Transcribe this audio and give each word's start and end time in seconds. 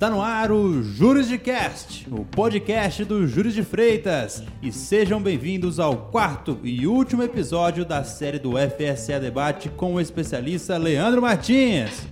Está 0.00 0.08
no 0.08 0.22
ar 0.22 0.50
o 0.50 0.82
Juros 0.82 1.28
de 1.28 1.36
Cast, 1.36 2.08
o 2.10 2.24
podcast 2.24 3.04
do 3.04 3.26
Juros 3.26 3.52
de 3.52 3.62
Freitas. 3.62 4.42
E 4.62 4.72
sejam 4.72 5.20
bem-vindos 5.20 5.78
ao 5.78 5.94
quarto 5.94 6.58
e 6.64 6.86
último 6.86 7.22
episódio 7.22 7.84
da 7.84 8.02
série 8.02 8.38
do 8.38 8.52
FSA 8.52 9.20
Debate 9.20 9.68
com 9.68 9.96
o 9.96 10.00
especialista 10.00 10.78
Leandro 10.78 11.20
Martins. 11.20 12.06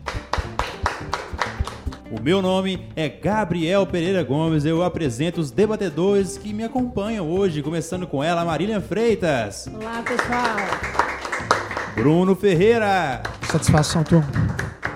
O 2.12 2.20
meu 2.22 2.42
nome 2.42 2.86
é 2.94 3.08
Gabriel 3.08 3.86
Pereira 3.86 4.22
Gomes. 4.22 4.66
Eu 4.66 4.82
apresento 4.84 5.40
os 5.40 5.50
debatedores 5.50 6.36
que 6.36 6.52
me 6.52 6.64
acompanham 6.64 7.26
hoje, 7.26 7.62
começando 7.62 8.06
com 8.06 8.22
ela, 8.22 8.44
Marília 8.44 8.82
Freitas. 8.82 9.66
Olá, 9.66 10.02
pessoal. 10.02 10.56
Bruno 11.94 12.36
Ferreira. 12.36 13.22
Satisfação, 13.50 14.04
turma. 14.04 14.47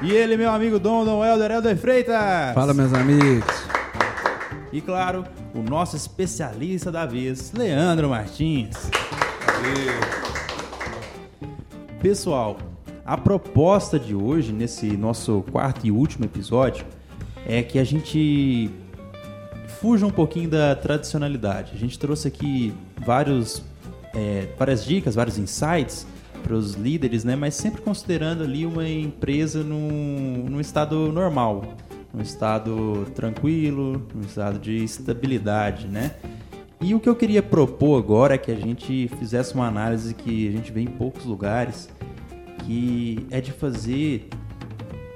E 0.02 0.11
ele, 0.11 0.37
meu 0.37 0.51
amigo 0.51 0.80
Dom 0.80 1.05
Dom 1.05 1.24
Helder 1.24 1.52
Helder 1.52 1.77
Freitas. 1.77 2.55
Fala, 2.55 2.74
meus 2.74 2.92
amigos. 2.92 3.45
E 4.73 4.80
claro, 4.80 5.25
o 5.55 5.62
nosso 5.62 5.95
especialista 5.95 6.91
da 6.91 7.06
vez, 7.06 7.52
Leandro 7.52 8.09
Martins. 8.09 8.91
Pessoal, 12.01 12.59
a 13.06 13.16
proposta 13.16 13.97
de 13.97 14.12
hoje, 14.12 14.52
nesse 14.52 14.97
nosso 14.97 15.45
quarto 15.52 15.87
e 15.87 15.92
último 15.92 16.25
episódio, 16.25 16.84
é 17.47 17.62
que 17.62 17.78
a 17.78 17.84
gente 17.84 18.69
fuja 19.80 20.05
um 20.05 20.11
pouquinho 20.11 20.50
da 20.50 20.75
tradicionalidade. 20.75 21.73
A 21.77 21.78
gente 21.78 21.97
trouxe 21.97 22.27
aqui 22.27 22.75
vários, 23.06 23.62
é, 24.12 24.48
várias 24.59 24.84
dicas, 24.84 25.14
vários 25.14 25.39
insights 25.39 26.09
para 26.42 26.54
os 26.54 26.74
líderes, 26.74 27.24
né? 27.24 27.36
Mas 27.36 27.54
sempre 27.54 27.80
considerando 27.80 28.42
ali 28.42 28.66
uma 28.66 28.88
empresa 28.88 29.62
num, 29.62 30.46
num 30.48 30.60
estado 30.60 31.12
normal, 31.12 31.76
num 32.12 32.20
estado 32.20 33.06
tranquilo, 33.14 34.06
num 34.14 34.22
estado 34.22 34.58
de 34.58 34.84
estabilidade, 34.84 35.86
né? 35.86 36.12
E 36.80 36.94
o 36.94 37.00
que 37.00 37.08
eu 37.08 37.14
queria 37.14 37.42
propor 37.42 37.98
agora 37.98 38.34
é 38.34 38.38
que 38.38 38.50
a 38.50 38.56
gente 38.56 39.08
fizesse 39.18 39.54
uma 39.54 39.68
análise 39.68 40.12
que 40.14 40.48
a 40.48 40.50
gente 40.50 40.72
vê 40.72 40.80
em 40.80 40.88
poucos 40.88 41.24
lugares, 41.24 41.88
que 42.64 43.24
é 43.30 43.40
de 43.40 43.52
fazer 43.52 44.28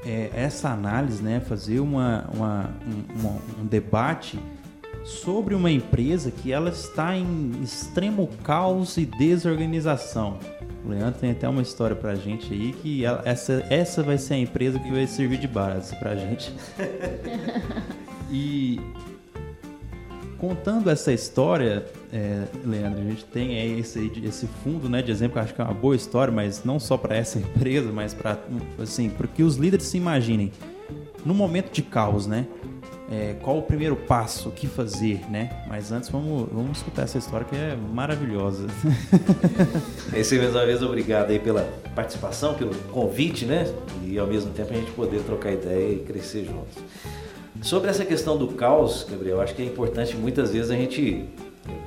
é, 0.04 0.30
essa 0.32 0.70
análise, 0.70 1.22
né? 1.22 1.40
Fazer 1.40 1.80
uma, 1.80 2.30
uma, 2.32 2.70
um, 3.20 3.62
um 3.62 3.66
debate 3.66 4.38
sobre 5.04 5.54
uma 5.54 5.70
empresa 5.70 6.30
que 6.30 6.52
ela 6.52 6.70
está 6.70 7.16
em 7.16 7.52
extremo 7.62 8.28
caos 8.42 8.96
e 8.96 9.04
desorganização. 9.06 10.38
O 10.86 10.90
Leandro 10.90 11.18
tem 11.18 11.32
até 11.32 11.48
uma 11.48 11.62
história 11.62 11.96
pra 11.96 12.14
gente 12.14 12.52
aí 12.52 12.72
que 12.72 13.04
ela- 13.04 13.20
essa, 13.24 13.64
essa 13.68 14.02
vai 14.04 14.16
ser 14.16 14.34
a 14.34 14.38
empresa 14.38 14.78
que 14.78 14.90
vai 14.90 15.04
servir 15.06 15.38
de 15.38 15.48
base 15.48 15.96
pra 15.96 16.14
gente. 16.14 16.54
e 18.30 18.78
contando 20.38 20.88
essa 20.88 21.12
história, 21.12 21.84
é, 22.12 22.44
Leandro, 22.64 23.00
a 23.00 23.04
gente 23.04 23.24
tem 23.24 23.58
aí 23.60 23.80
esse, 23.80 24.12
esse 24.24 24.46
fundo 24.62 24.88
né, 24.88 25.02
de 25.02 25.10
exemplo 25.10 25.32
que 25.32 25.38
eu 25.38 25.42
acho 25.42 25.54
que 25.54 25.60
é 25.60 25.64
uma 25.64 25.74
boa 25.74 25.96
história, 25.96 26.32
mas 26.32 26.62
não 26.62 26.78
só 26.78 26.96
para 26.96 27.16
essa 27.16 27.38
empresa, 27.40 27.90
mas 27.90 28.14
para 28.14 28.38
assim, 28.80 29.10
que 29.34 29.42
os 29.42 29.56
líderes 29.56 29.86
se 29.86 29.96
imaginem 29.96 30.52
no 31.24 31.34
momento 31.34 31.72
de 31.72 31.82
caos, 31.82 32.28
né? 32.28 32.46
É, 33.08 33.36
qual 33.40 33.58
o 33.58 33.62
primeiro 33.62 33.94
passo, 33.94 34.48
o 34.48 34.52
que 34.52 34.66
fazer, 34.66 35.20
né? 35.30 35.64
Mas 35.68 35.92
antes 35.92 36.08
vamos, 36.08 36.48
vamos 36.50 36.78
escutar 36.78 37.02
essa 37.02 37.18
história 37.18 37.46
que 37.46 37.54
é 37.54 37.76
maravilhosa. 37.76 38.66
Esse 40.12 40.36
mais 40.38 40.50
uma 40.50 40.66
vez 40.66 40.82
obrigado 40.82 41.30
aí 41.30 41.38
pela 41.38 41.62
participação, 41.94 42.54
pelo 42.54 42.74
convite, 42.90 43.44
né? 43.44 43.72
E 44.04 44.18
ao 44.18 44.26
mesmo 44.26 44.50
tempo 44.52 44.72
a 44.72 44.76
gente 44.76 44.90
poder 44.90 45.22
trocar 45.22 45.52
ideia 45.52 45.94
e 45.94 45.98
crescer 46.00 46.44
juntos. 46.46 46.82
Sobre 47.62 47.90
essa 47.90 48.04
questão 48.04 48.36
do 48.36 48.48
caos, 48.48 49.06
Gabriel, 49.08 49.40
acho 49.40 49.54
que 49.54 49.62
é 49.62 49.64
importante 49.64 50.16
muitas 50.16 50.52
vezes 50.52 50.70
a 50.70 50.74
gente 50.74 51.28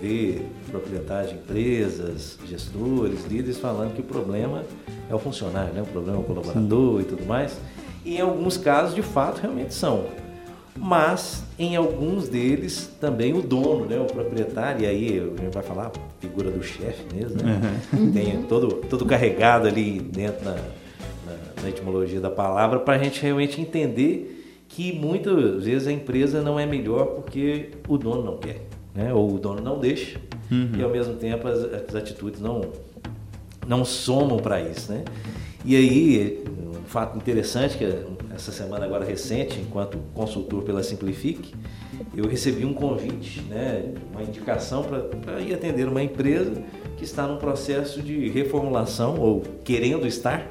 ver 0.02 0.50
proprietários 0.72 1.32
de 1.32 1.38
empresas, 1.38 2.38
gestores, 2.48 3.26
líderes 3.26 3.58
falando 3.58 3.94
que 3.94 4.02
o 4.02 4.04
problema 4.04 4.64
é 5.10 5.16
o 5.16 5.20
funcionário, 5.20 5.74
né? 5.74 5.82
O 5.82 5.86
problema 5.86 6.18
é 6.18 6.22
o 6.22 6.24
colaborador 6.24 7.02
e 7.02 7.04
tudo 7.04 7.26
mais. 7.26 7.58
E 8.06 8.16
em 8.16 8.22
alguns 8.22 8.58
casos, 8.58 8.96
de 8.96 9.02
fato, 9.02 9.42
realmente 9.42 9.74
são. 9.74 10.06
Mas 10.82 11.44
em 11.58 11.76
alguns 11.76 12.30
deles 12.30 12.90
também 13.02 13.34
o 13.34 13.42
dono, 13.42 13.86
né, 13.86 14.00
o 14.00 14.06
proprietário, 14.06 14.84
e 14.84 14.88
aí 14.88 15.20
a 15.20 15.42
gente 15.44 15.54
vai 15.54 15.62
falar 15.62 15.88
a 15.88 15.92
figura 16.22 16.50
do 16.50 16.64
chefe 16.64 17.04
mesmo, 17.14 17.44
né? 17.44 17.60
Tem 18.14 18.44
todo, 18.44 18.76
todo 18.90 19.06
carregado 19.06 19.68
ali 19.68 20.00
dentro 20.00 20.46
na, 20.46 20.54
na, 20.54 21.62
na 21.62 21.70
etimologia 21.70 22.22
da 22.22 22.32
palavra 22.32 22.80
para 22.80 22.96
a 22.96 22.98
gente 22.98 23.22
realmente 23.22 23.60
entender 23.60 24.38
que 24.70 24.94
muitas 24.94 25.66
vezes 25.66 25.88
a 25.88 25.92
empresa 25.92 26.42
não 26.42 26.58
é 26.58 26.66
melhor 26.66 27.08
porque 27.08 27.72
o 27.88 27.98
dono 27.98 28.24
não 28.24 28.38
quer, 28.38 28.62
né? 28.96 29.14
ou 29.14 29.36
o 29.36 29.38
dono 29.38 29.62
não 29.62 29.80
deixa, 29.80 30.18
e 30.78 30.82
ao 30.82 30.90
mesmo 30.90 31.16
tempo 31.16 31.46
as, 31.48 31.60
as 31.60 31.94
atitudes 31.96 32.40
não, 32.40 32.62
não 33.68 33.84
somam 33.84 34.38
para 34.38 34.62
isso, 34.62 34.92
né? 34.92 35.04
E 35.66 35.76
aí, 35.76 36.44
fato 36.90 37.16
interessante 37.16 37.78
que 37.78 37.86
essa 38.34 38.52
semana 38.52 38.84
agora 38.84 39.06
recente, 39.06 39.60
enquanto 39.60 40.00
consultor 40.16 40.64
pela 40.64 40.82
Simplifique, 40.82 41.54
eu 42.16 42.28
recebi 42.28 42.66
um 42.66 42.74
convite, 42.74 43.42
né, 43.42 43.94
uma 44.12 44.24
indicação 44.24 44.84
para 44.84 45.40
ir 45.40 45.54
atender 45.54 45.88
uma 45.88 46.02
empresa 46.02 46.64
que 46.98 47.04
está 47.04 47.28
num 47.28 47.38
processo 47.38 48.02
de 48.02 48.28
reformulação 48.30 49.20
ou 49.20 49.44
querendo 49.64 50.08
estar, 50.08 50.44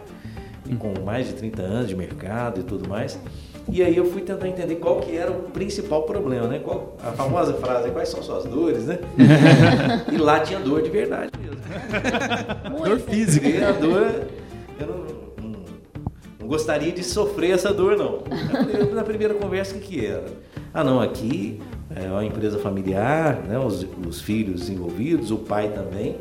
e 0.65 0.77
com 0.77 0.95
mais 1.05 1.27
de 1.27 1.33
30 1.33 1.63
anos 1.63 1.89
de 1.89 1.97
mercado 1.97 2.61
e 2.61 2.63
tudo 2.63 2.89
mais. 2.89 3.19
E 3.69 3.83
aí 3.83 3.97
eu 3.97 4.07
fui 4.07 4.23
tentar 4.23 4.47
entender 4.47 4.77
qual 4.77 5.01
que 5.01 5.17
era 5.17 5.33
o 5.33 5.51
principal 5.51 6.05
problema, 6.05 6.47
né? 6.47 6.61
Qual, 6.61 6.97
a 7.03 7.11
famosa 7.13 7.55
frase, 7.55 7.91
quais 7.91 8.09
são 8.09 8.23
suas 8.23 8.45
dores, 8.45 8.85
né? 8.85 8.99
e 10.11 10.17
lá 10.17 10.41
tinha 10.41 10.61
dor 10.61 10.83
de 10.83 10.89
verdade 10.89 11.33
mesmo. 11.39 11.59
Dor 12.85 12.99
física. 13.01 13.47
E 13.47 13.63
a 13.63 13.73
dor, 13.73 14.27
gostaria 16.49 16.91
de 16.91 17.05
sofrer 17.05 17.51
essa 17.53 17.73
dor, 17.73 17.97
não. 17.97 18.23
Na- 18.95 19.05
primeira 19.05 19.35
conversa, 19.35 19.77
o 19.77 19.79
que, 19.79 19.99
que 19.99 20.07
era? 20.07 20.25
Ah, 20.73 20.83
não, 20.83 21.01
aqui 21.01 21.61
é 21.95 22.11
uma 22.11 22.25
empresa 22.25 22.59
familiar, 22.59 23.37
né, 23.47 23.59
os, 23.59 23.87
os 24.07 24.21
filhos 24.21 24.69
envolvidos, 24.69 25.31
o 25.31 25.37
pai 25.39 25.69
também. 25.69 26.17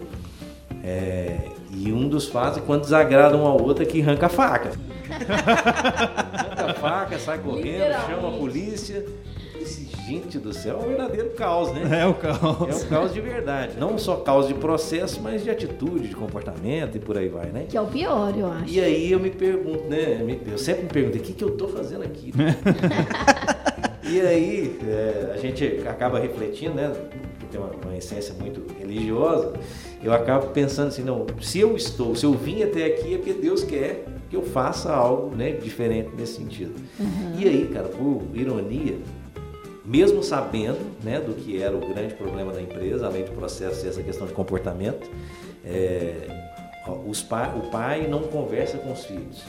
É, 0.84 1.38
e 1.72 1.92
um 1.92 2.08
dos 2.08 2.28
fatos 2.28 2.60
é 2.60 2.62
quando 2.62 2.82
desagrada 2.82 3.36
um 3.36 3.46
ao 3.46 3.62
outro 3.62 3.84
é 3.84 3.86
que 3.86 4.02
arranca 4.02 4.28
a 4.28 4.30
faca. 4.30 4.72
arranca 5.10 6.72
a 6.72 6.74
faca, 6.74 7.20
sai 7.20 7.40
correndo, 7.40 7.94
chama 8.06 8.28
a 8.28 8.32
polícia. 8.38 9.06
Esse, 9.68 9.86
gente 10.08 10.40
do 10.40 10.54
céu, 10.54 10.80
é 10.80 10.86
um 10.86 10.88
verdadeiro 10.88 11.30
caos, 11.32 11.74
né? 11.74 12.02
É 12.02 12.08
o 12.08 12.14
caos. 12.14 12.84
É 12.84 12.86
um 12.86 12.90
caos 12.90 13.14
de 13.14 13.20
verdade. 13.20 13.74
Não 13.78 13.98
só 13.98 14.16
caos 14.16 14.48
de 14.48 14.54
processo, 14.54 15.20
mas 15.22 15.44
de 15.44 15.50
atitude, 15.50 16.08
de 16.08 16.16
comportamento 16.16 16.96
e 16.96 17.00
por 17.00 17.18
aí 17.18 17.28
vai, 17.28 17.48
né? 17.48 17.66
Que 17.68 17.76
é 17.76 17.82
o 17.82 17.88
pior, 17.88 18.34
eu 18.38 18.50
acho. 18.50 18.74
E 18.74 18.80
aí 18.80 19.12
eu 19.12 19.20
me 19.20 19.30
pergunto, 19.30 19.84
né? 19.90 20.26
Eu 20.50 20.58
sempre 20.58 20.84
me 20.84 20.90
perguntei, 20.90 21.20
o 21.20 21.24
que, 21.24 21.34
que 21.34 21.44
eu 21.44 21.52
tô 21.52 21.68
fazendo 21.68 22.04
aqui? 22.04 22.32
e 24.10 24.22
aí 24.22 24.80
é, 24.88 25.34
a 25.34 25.38
gente 25.38 25.84
acaba 25.86 26.18
refletindo, 26.18 26.76
né? 26.76 26.94
Tem 27.52 27.60
uma, 27.60 27.72
uma 27.84 27.98
essência 27.98 28.34
muito 28.40 28.66
religiosa. 28.80 29.52
Eu 30.02 30.14
acabo 30.14 30.48
pensando 30.48 30.88
assim, 30.88 31.04
não, 31.04 31.26
se 31.42 31.60
eu 31.60 31.76
estou, 31.76 32.16
se 32.16 32.26
eu 32.26 32.32
vim 32.32 32.64
até 32.64 32.86
aqui 32.86 33.16
é 33.16 33.18
porque 33.18 33.34
Deus 33.34 33.64
quer 33.64 34.06
que 34.30 34.36
eu 34.36 34.42
faça 34.42 34.94
algo 34.94 35.36
né, 35.36 35.52
diferente 35.52 36.10
nesse 36.18 36.34
sentido. 36.34 36.74
E 37.38 37.48
aí, 37.48 37.70
cara, 37.74 37.88
por 37.88 38.24
ironia, 38.34 38.98
mesmo 39.88 40.22
sabendo 40.22 40.80
né, 41.02 41.20
do 41.22 41.34
que 41.34 41.62
era 41.62 41.76
o 41.76 41.80
grande 41.80 42.14
problema 42.14 42.52
da 42.52 42.62
empresa, 42.62 43.06
além 43.08 43.24
do 43.24 43.32
processo 43.32 43.86
e 43.86 43.90
essa 43.90 44.04
questão 44.04 44.28
de 44.28 44.34
comportamento, 44.34 45.10
é, 45.66 46.14
ó, 46.86 46.92
os 47.08 47.24
pa- 47.24 47.54
o 47.56 47.70
pai 47.72 48.06
não 48.08 48.24
conversa 48.24 48.78
com 48.78 48.92
os 48.92 49.06
filhos. 49.06 49.44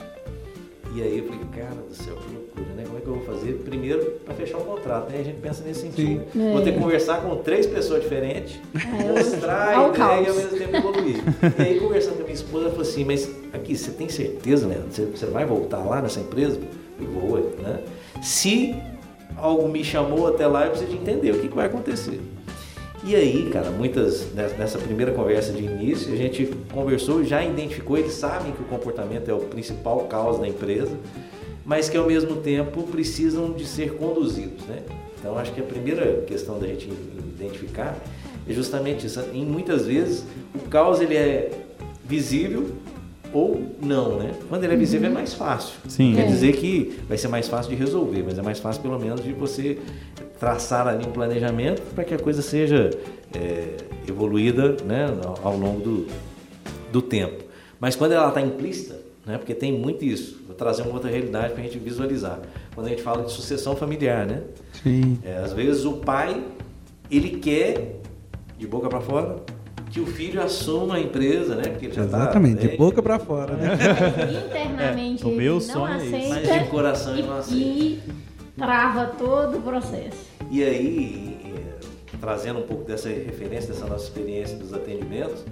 E 0.95 1.03
aí 1.03 1.19
eu 1.19 1.25
falei, 1.25 1.41
cara 1.55 1.75
do 1.87 1.93
céu, 1.93 2.15
que 2.15 2.33
loucura, 2.33 2.73
né? 2.75 2.83
Como 2.83 2.97
é 2.97 3.01
que 3.01 3.07
eu 3.07 3.13
vou 3.15 3.23
fazer? 3.23 3.53
Primeiro, 3.63 4.03
para 4.25 4.33
fechar 4.33 4.57
o 4.57 4.61
contrato, 4.61 5.11
né? 5.11 5.19
A 5.19 5.23
gente 5.23 5.39
pensa 5.39 5.63
nesse 5.63 5.81
sentido. 5.81 6.23
É. 6.35 6.51
Vou 6.53 6.63
ter 6.63 6.71
que 6.73 6.79
conversar 6.79 7.21
com 7.21 7.35
três 7.43 7.67
pessoas 7.67 8.01
diferentes, 8.01 8.59
É, 8.73 9.07
mostrar 9.11 9.75
ao 9.75 9.85
a 9.85 9.89
ideia 9.89 10.21
e 10.21 10.27
ao 10.29 10.35
mesmo 10.35 10.57
tempo 10.57 10.77
evoluir. 10.77 11.17
e 11.59 11.61
aí, 11.61 11.79
conversando 11.79 12.15
com 12.15 12.21
a 12.21 12.23
minha 12.23 12.33
esposa, 12.33 12.63
ela 12.65 12.71
falou 12.73 12.87
assim, 12.89 13.05
mas 13.05 13.29
aqui, 13.53 13.77
você 13.77 13.91
tem 13.91 14.09
certeza, 14.09 14.65
Leandro? 14.65 14.87
Você, 14.91 15.05
você 15.05 15.25
vai 15.27 15.45
voltar 15.45 15.77
lá 15.77 16.01
nessa 16.01 16.21
empresa? 16.21 16.59
Eu 16.99 17.05
vou, 17.07 17.37
né? 17.61 17.83
Se 18.23 18.75
algo 19.37 19.67
me 19.67 19.83
chamou 19.83 20.27
até 20.27 20.45
lá, 20.47 20.65
eu 20.65 20.71
preciso 20.71 20.91
de 20.91 20.97
entender 20.97 21.31
o 21.31 21.39
que, 21.39 21.47
que 21.47 21.55
vai 21.55 21.65
acontecer. 21.67 22.19
E 23.03 23.15
aí, 23.15 23.49
cara, 23.49 23.69
muitas 23.69 24.33
nessa- 24.33 24.77
primeira 24.77 25.13
conversa 25.13 25.53
de 25.53 25.63
início, 25.63 26.11
a 26.13 26.17
gente 26.17 26.45
conversou, 26.73 27.23
já 27.23 27.43
identificou, 27.43 27.97
eles 27.97 28.11
sabem 28.13 28.51
que 28.51 28.61
o 28.61 28.65
comportamento 28.65 29.29
é 29.29 29.33
o 29.33 29.39
principal 29.39 29.99
causa 30.01 30.39
da 30.41 30.47
empresa, 30.47 30.91
mas 31.65 31.87
que 31.87 31.95
ao 31.95 32.05
mesmo 32.05 32.37
tempo 32.37 32.83
precisam 32.83 33.53
de 33.53 33.65
ser 33.65 33.93
conduzidos, 33.93 34.65
né? 34.65 34.79
Então, 35.17 35.37
acho 35.37 35.53
que 35.53 35.61
a 35.61 35.63
primeira 35.63 36.21
questão 36.27 36.59
da 36.59 36.67
gente 36.67 36.89
identificar 37.39 37.97
é 38.47 38.53
justamente 38.53 39.05
isso. 39.05 39.21
Em 39.33 39.45
muitas 39.45 39.85
vezes, 39.85 40.25
o 40.53 40.67
caos 40.67 40.99
ele 40.99 41.15
é 41.15 41.51
visível, 42.03 42.69
ou 43.33 43.61
não, 43.81 44.17
né? 44.17 44.31
Quando 44.49 44.63
ele 44.63 44.73
é 44.73 44.77
visível 44.77 45.09
é 45.09 45.13
mais 45.13 45.33
fácil. 45.33 45.75
Sim. 45.87 46.13
Quer 46.15 46.23
É. 46.23 46.27
dizer 46.27 46.53
que 46.57 46.99
vai 47.07 47.17
ser 47.17 47.27
mais 47.27 47.47
fácil 47.47 47.69
de 47.71 47.75
resolver, 47.77 48.23
mas 48.25 48.37
é 48.37 48.41
mais 48.41 48.59
fácil 48.59 48.81
pelo 48.81 48.97
menos 48.99 49.21
de 49.23 49.31
você 49.33 49.77
traçar 50.39 50.87
ali 50.87 51.05
um 51.05 51.11
planejamento 51.11 51.81
para 51.93 52.03
que 52.03 52.13
a 52.13 52.19
coisa 52.19 52.41
seja 52.41 52.89
é, 53.35 53.75
evoluída 54.07 54.77
né, 54.85 55.07
ao, 55.43 55.51
ao 55.53 55.57
longo 55.57 55.79
do, 55.81 56.07
do 56.91 57.01
tempo. 57.01 57.43
Mas 57.79 57.95
quando 57.95 58.13
ela 58.13 58.29
está 58.29 58.41
implícita, 58.41 58.99
né, 59.25 59.37
porque 59.37 59.53
tem 59.53 59.71
muito 59.71 60.03
isso, 60.03 60.41
vou 60.47 60.55
trazer 60.55 60.81
uma 60.83 60.93
outra 60.93 61.09
realidade 61.09 61.53
para 61.53 61.61
a 61.61 61.65
gente 61.65 61.77
visualizar. 61.77 62.39
Quando 62.73 62.87
a 62.87 62.89
gente 62.89 63.01
fala 63.03 63.23
de 63.23 63.31
sucessão 63.31 63.75
familiar, 63.75 64.25
né? 64.25 64.41
Sim. 64.81 65.19
É, 65.23 65.37
às 65.37 65.53
vezes 65.53 65.85
o 65.85 65.93
pai 65.97 66.41
ele 67.11 67.31
quer 67.39 67.99
de 68.57 68.65
boca 68.67 68.87
para 68.89 69.01
fora 69.01 69.37
que 69.89 69.99
o 69.99 70.05
filho 70.05 70.41
assuma 70.41 70.95
a 70.95 70.99
empresa, 70.99 71.55
né? 71.55 71.63
Porque 71.63 71.85
ele 71.87 71.93
já 71.95 72.01
tá 72.05 72.07
Exatamente, 72.07 72.59
de 72.61 72.67
velho, 72.67 72.77
boca 72.77 73.01
pra 73.01 73.17
fora, 73.19 73.53
né? 73.55 73.69
Internamente 74.47 75.23
É, 75.23 75.27
o 75.27 75.31
meu 75.31 75.59
sonho 75.59 75.79
não 75.79 75.87
é 75.87 75.95
aceita 75.95 76.29
Mas 76.53 76.63
de 76.63 76.69
coração 76.69 77.13
ele 77.13 77.27
não 77.27 77.37
aceita. 77.37 77.57
e, 77.59 77.93
e 77.93 78.01
trava 78.57 79.05
todo 79.17 79.57
o 79.57 79.61
processo. 79.61 80.29
E 80.51 80.63
aí, 80.63 81.37
eh, 81.45 81.85
trazendo 82.19 82.59
um 82.59 82.63
pouco 82.63 82.83
dessa 82.83 83.09
referência, 83.09 83.73
dessa 83.73 83.85
nossa 83.87 84.03
experiência 84.05 84.57
dos 84.57 84.73
atendimentos, 84.73 85.43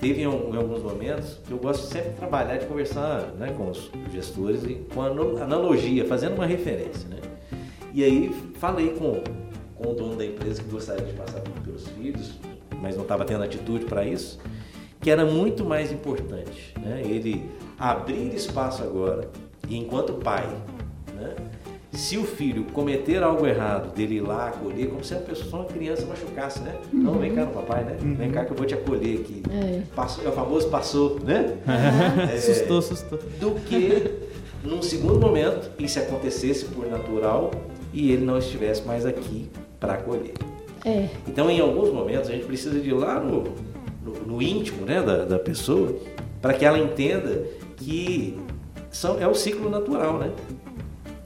teve 0.00 0.22
em, 0.22 0.24
al- 0.24 0.50
em 0.52 0.56
alguns 0.56 0.82
momentos 0.82 1.38
que 1.46 1.52
eu 1.52 1.58
gosto 1.58 1.86
sempre 1.86 2.10
de 2.10 2.16
trabalhar, 2.16 2.58
de 2.58 2.66
conversar 2.66 3.32
né, 3.38 3.52
com 3.56 3.70
os 3.70 3.90
gestores 4.12 4.62
e 4.64 4.74
com 4.94 5.02
analogia, 5.02 6.04
fazendo 6.04 6.34
uma 6.34 6.46
referência. 6.46 7.08
Né? 7.08 7.16
E 7.92 8.02
aí 8.04 8.34
falei 8.58 8.90
com, 8.90 9.22
com 9.76 9.90
o 9.90 9.94
dono 9.94 10.16
da 10.16 10.24
empresa 10.26 10.62
que 10.62 10.68
gostaria 10.70 11.04
de 11.04 11.12
passar 11.14 11.40
tudo 11.40 11.60
pelos 11.62 11.86
filhos, 11.88 12.34
mas 12.84 12.94
não 12.94 13.02
estava 13.02 13.24
tendo 13.24 13.42
atitude 13.42 13.86
para 13.86 14.04
isso, 14.04 14.38
que 15.00 15.10
era 15.10 15.24
muito 15.24 15.64
mais 15.64 15.90
importante 15.90 16.74
né? 16.80 17.02
ele 17.04 17.44
abrir 17.78 18.34
espaço 18.34 18.82
agora, 18.82 19.28
e 19.68 19.76
enquanto 19.76 20.12
pai, 20.14 20.46
né? 21.16 21.34
se 21.92 22.18
o 22.18 22.24
filho 22.24 22.64
cometer 22.64 23.22
algo 23.22 23.46
errado, 23.46 23.94
dele 23.94 24.16
ir 24.16 24.20
lá 24.20 24.48
acolher, 24.48 24.88
como 24.88 25.02
se 25.04 25.14
a 25.14 25.18
pessoa, 25.18 25.48
só 25.48 25.56
uma 25.58 25.64
criança 25.66 26.04
machucasse, 26.06 26.60
né? 26.60 26.74
Não, 26.92 27.14
vem 27.18 27.34
cá 27.34 27.44
no 27.44 27.52
papai, 27.52 27.84
né? 27.84 27.96
Vem 28.00 28.30
cá 28.32 28.44
que 28.44 28.50
eu 28.50 28.56
vou 28.56 28.66
te 28.66 28.74
acolher 28.74 29.20
aqui. 29.20 29.42
É. 29.50 29.82
Passou, 29.94 30.24
é 30.24 30.28
o 30.28 30.32
famoso 30.32 30.68
passou, 30.68 31.20
né? 31.20 31.56
É, 32.28 32.34
Assustou, 32.34 32.78
assustou. 32.78 33.18
do 33.38 33.52
que 33.60 34.10
num 34.64 34.82
segundo 34.82 35.20
momento 35.20 35.70
isso 35.78 35.98
acontecesse 35.98 36.64
por 36.64 36.86
natural 36.86 37.52
e 37.92 38.10
ele 38.10 38.24
não 38.24 38.38
estivesse 38.38 38.82
mais 38.82 39.06
aqui 39.06 39.48
para 39.78 39.94
acolher. 39.94 40.34
É. 40.84 41.08
Então, 41.26 41.50
em 41.50 41.60
alguns 41.60 41.92
momentos, 41.92 42.28
a 42.28 42.32
gente 42.32 42.44
precisa 42.44 42.78
de 42.78 42.90
ir 42.90 42.94
lá 42.94 43.18
no, 43.18 43.44
no, 44.04 44.12
no 44.26 44.42
íntimo 44.42 44.84
né, 44.84 45.02
da, 45.02 45.24
da 45.24 45.38
pessoa 45.38 45.96
para 46.42 46.52
que 46.52 46.64
ela 46.64 46.78
entenda 46.78 47.44
que 47.76 48.38
são, 48.90 49.18
é 49.18 49.26
o 49.26 49.34
ciclo 49.34 49.70
natural, 49.70 50.18
né? 50.18 50.30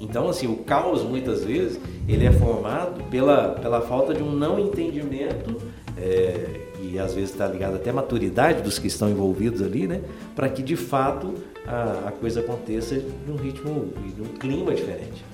Então, 0.00 0.28
assim, 0.28 0.46
o 0.46 0.58
caos, 0.58 1.02
muitas 1.02 1.44
vezes, 1.44 1.78
ele 2.08 2.24
é 2.24 2.30
formado 2.30 3.02
pela, 3.10 3.50
pela 3.50 3.80
falta 3.80 4.14
de 4.14 4.22
um 4.22 4.30
não 4.30 4.58
entendimento, 4.60 5.60
é, 5.96 6.68
e 6.80 6.98
às 6.98 7.14
vezes 7.14 7.30
está 7.30 7.48
ligado 7.48 7.74
até 7.74 7.90
à 7.90 7.92
maturidade 7.92 8.62
dos 8.62 8.78
que 8.78 8.86
estão 8.86 9.10
envolvidos 9.10 9.60
ali, 9.60 9.88
né? 9.88 10.00
Para 10.36 10.48
que, 10.48 10.62
de 10.62 10.76
fato, 10.76 11.34
a, 11.66 12.08
a 12.08 12.12
coisa 12.12 12.40
aconteça 12.40 13.02
num 13.26 13.36
ritmo 13.36 13.92
e 14.04 14.20
num 14.20 14.28
clima 14.38 14.72
diferente. 14.72 15.24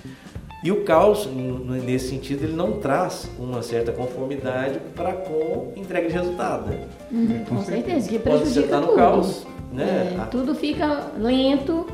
E 0.64 0.72
o 0.72 0.82
caos, 0.82 1.28
nesse 1.84 2.08
sentido, 2.08 2.42
ele 2.44 2.54
não 2.56 2.80
traz 2.80 3.30
uma 3.38 3.60
certa 3.62 3.92
conformidade 3.92 4.80
para 4.96 5.12
com 5.12 5.72
entrega 5.76 6.08
de 6.08 6.14
resultado, 6.14 6.70
né? 6.70 6.88
Uhum, 7.12 7.44
com 7.44 7.62
certeza, 7.62 8.08
que 8.08 8.18
Quando 8.18 8.38
você 8.38 8.62
prejudica 8.62 8.64
está 8.64 8.80
no 8.80 8.86
tudo. 8.86 8.96
caos, 8.96 9.46
né? 9.70 10.14
É, 10.16 10.20
a- 10.22 10.24
tudo 10.24 10.54
fica 10.54 11.12
lento, 11.18 11.86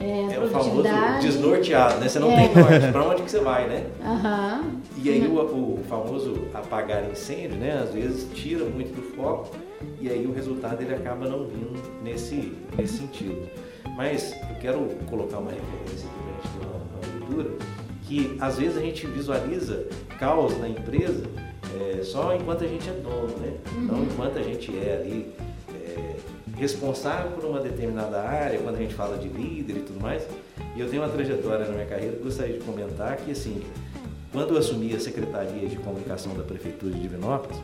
é, 0.00 0.26
a 0.30 0.32
é 0.32 0.38
o 0.40 0.48
famoso 0.48 0.82
desnorteado, 1.22 2.00
né? 2.00 2.08
Você 2.08 2.18
não 2.18 2.32
É. 2.32 2.48
tem 2.48 2.56
norte, 2.60 2.90
para 2.90 3.04
onde 3.08 3.22
que 3.22 3.30
você 3.30 3.38
vai, 3.38 3.68
né? 3.68 3.86
Aham. 4.04 4.64
E 5.00 5.10
aí 5.10 5.24
o, 5.28 5.34
o 5.40 5.80
famoso 5.88 6.34
apagar 6.52 7.08
incêndio, 7.08 7.56
né? 7.56 7.80
Às 7.84 7.90
vezes 7.94 8.26
tira 8.34 8.64
muito 8.64 8.96
do 8.96 9.02
foco 9.14 9.54
e 10.00 10.08
aí 10.10 10.26
o 10.26 10.32
resultado 10.32 10.82
ele 10.82 10.92
acaba 10.92 11.28
não 11.28 11.46
vindo 11.46 11.80
nesse, 12.02 12.52
nesse 12.76 12.94
sentido. 12.98 13.48
Mas 13.96 14.32
eu 14.50 14.56
quero 14.60 14.80
colocar 15.08 15.38
uma 15.38 15.52
referência 15.52 16.08
aqui 16.08 16.18
para 16.24 16.32
a 16.32 16.34
gente 16.34 16.58
ter 16.58 16.66
uma, 16.66 16.74
uma 16.74 17.36
leitura 17.44 17.77
que 18.08 18.36
às 18.40 18.56
vezes 18.56 18.78
a 18.78 18.80
gente 18.80 19.06
visualiza 19.06 19.84
caos 20.18 20.58
na 20.58 20.68
empresa 20.68 21.24
é, 21.78 22.02
só 22.02 22.34
enquanto 22.34 22.64
a 22.64 22.66
gente 22.66 22.88
é 22.88 22.92
dono, 22.92 23.36
né? 23.38 23.52
Não 23.74 24.02
enquanto 24.02 24.38
a 24.38 24.42
gente 24.42 24.74
é 24.76 24.96
ali 24.98 25.32
é, 25.74 26.16
responsável 26.56 27.32
por 27.32 27.44
uma 27.44 27.60
determinada 27.60 28.22
área, 28.22 28.58
quando 28.58 28.76
a 28.76 28.78
gente 28.78 28.94
fala 28.94 29.18
de 29.18 29.28
líder 29.28 29.76
e 29.76 29.80
tudo 29.80 30.00
mais. 30.00 30.26
E 30.74 30.80
eu 30.80 30.88
tenho 30.88 31.02
uma 31.02 31.08
trajetória 31.10 31.66
na 31.66 31.72
minha 31.72 31.86
carreira 31.86 32.16
que 32.16 32.22
gostaria 32.22 32.58
de 32.58 32.64
comentar 32.64 33.16
que 33.18 33.30
assim, 33.30 33.62
quando 34.32 34.54
eu 34.54 34.58
assumi 34.58 34.94
a 34.94 35.00
Secretaria 35.00 35.68
de 35.68 35.76
Comunicação 35.76 36.34
da 36.34 36.42
Prefeitura 36.42 36.92
de 36.94 37.00
Divinópolis, 37.00 37.58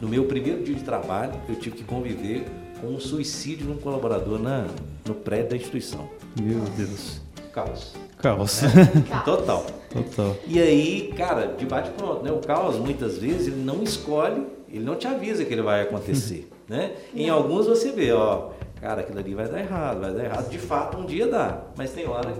no 0.00 0.08
meu 0.08 0.26
primeiro 0.26 0.62
dia 0.62 0.76
de 0.76 0.84
trabalho, 0.84 1.32
eu 1.48 1.56
tive 1.56 1.78
que 1.78 1.84
conviver 1.84 2.44
com 2.80 2.86
um 2.86 3.00
suicídio 3.00 3.66
de 3.66 3.72
um 3.72 3.76
colaborador 3.76 4.38
na, 4.38 4.68
no 5.04 5.14
prédio 5.14 5.50
da 5.50 5.56
instituição. 5.56 6.08
Meu 6.40 6.60
Deus. 6.76 7.20
Caos. 7.52 8.07
Caos. 8.22 8.60
Caos. 8.60 9.24
Total. 9.24 9.66
Total. 9.90 10.36
E 10.46 10.60
aí, 10.60 11.12
cara, 11.16 11.46
de 11.56 11.64
bate 11.64 11.90
pronto, 11.90 12.22
né? 12.22 12.30
O 12.30 12.38
caos, 12.40 12.76
muitas 12.76 13.16
vezes, 13.18 13.46
ele 13.46 13.62
não 13.64 13.82
escolhe, 13.82 14.46
ele 14.68 14.84
não 14.84 14.96
te 14.96 15.06
avisa 15.06 15.44
que 15.44 15.52
ele 15.52 15.62
vai 15.62 15.80
acontecer, 15.82 16.48
né? 16.68 16.92
Em 17.14 17.28
alguns 17.30 17.66
você 17.66 17.90
vê, 17.92 18.12
ó, 18.12 18.50
cara, 18.80 19.00
aquilo 19.00 19.18
ali 19.18 19.34
vai 19.34 19.48
dar 19.48 19.60
errado, 19.60 20.00
vai 20.00 20.12
dar 20.12 20.24
errado. 20.24 20.50
De 20.50 20.58
fato, 20.58 20.98
um 20.98 21.06
dia 21.06 21.26
dá, 21.26 21.62
mas 21.76 21.90
tem 21.92 22.06
hora 22.06 22.34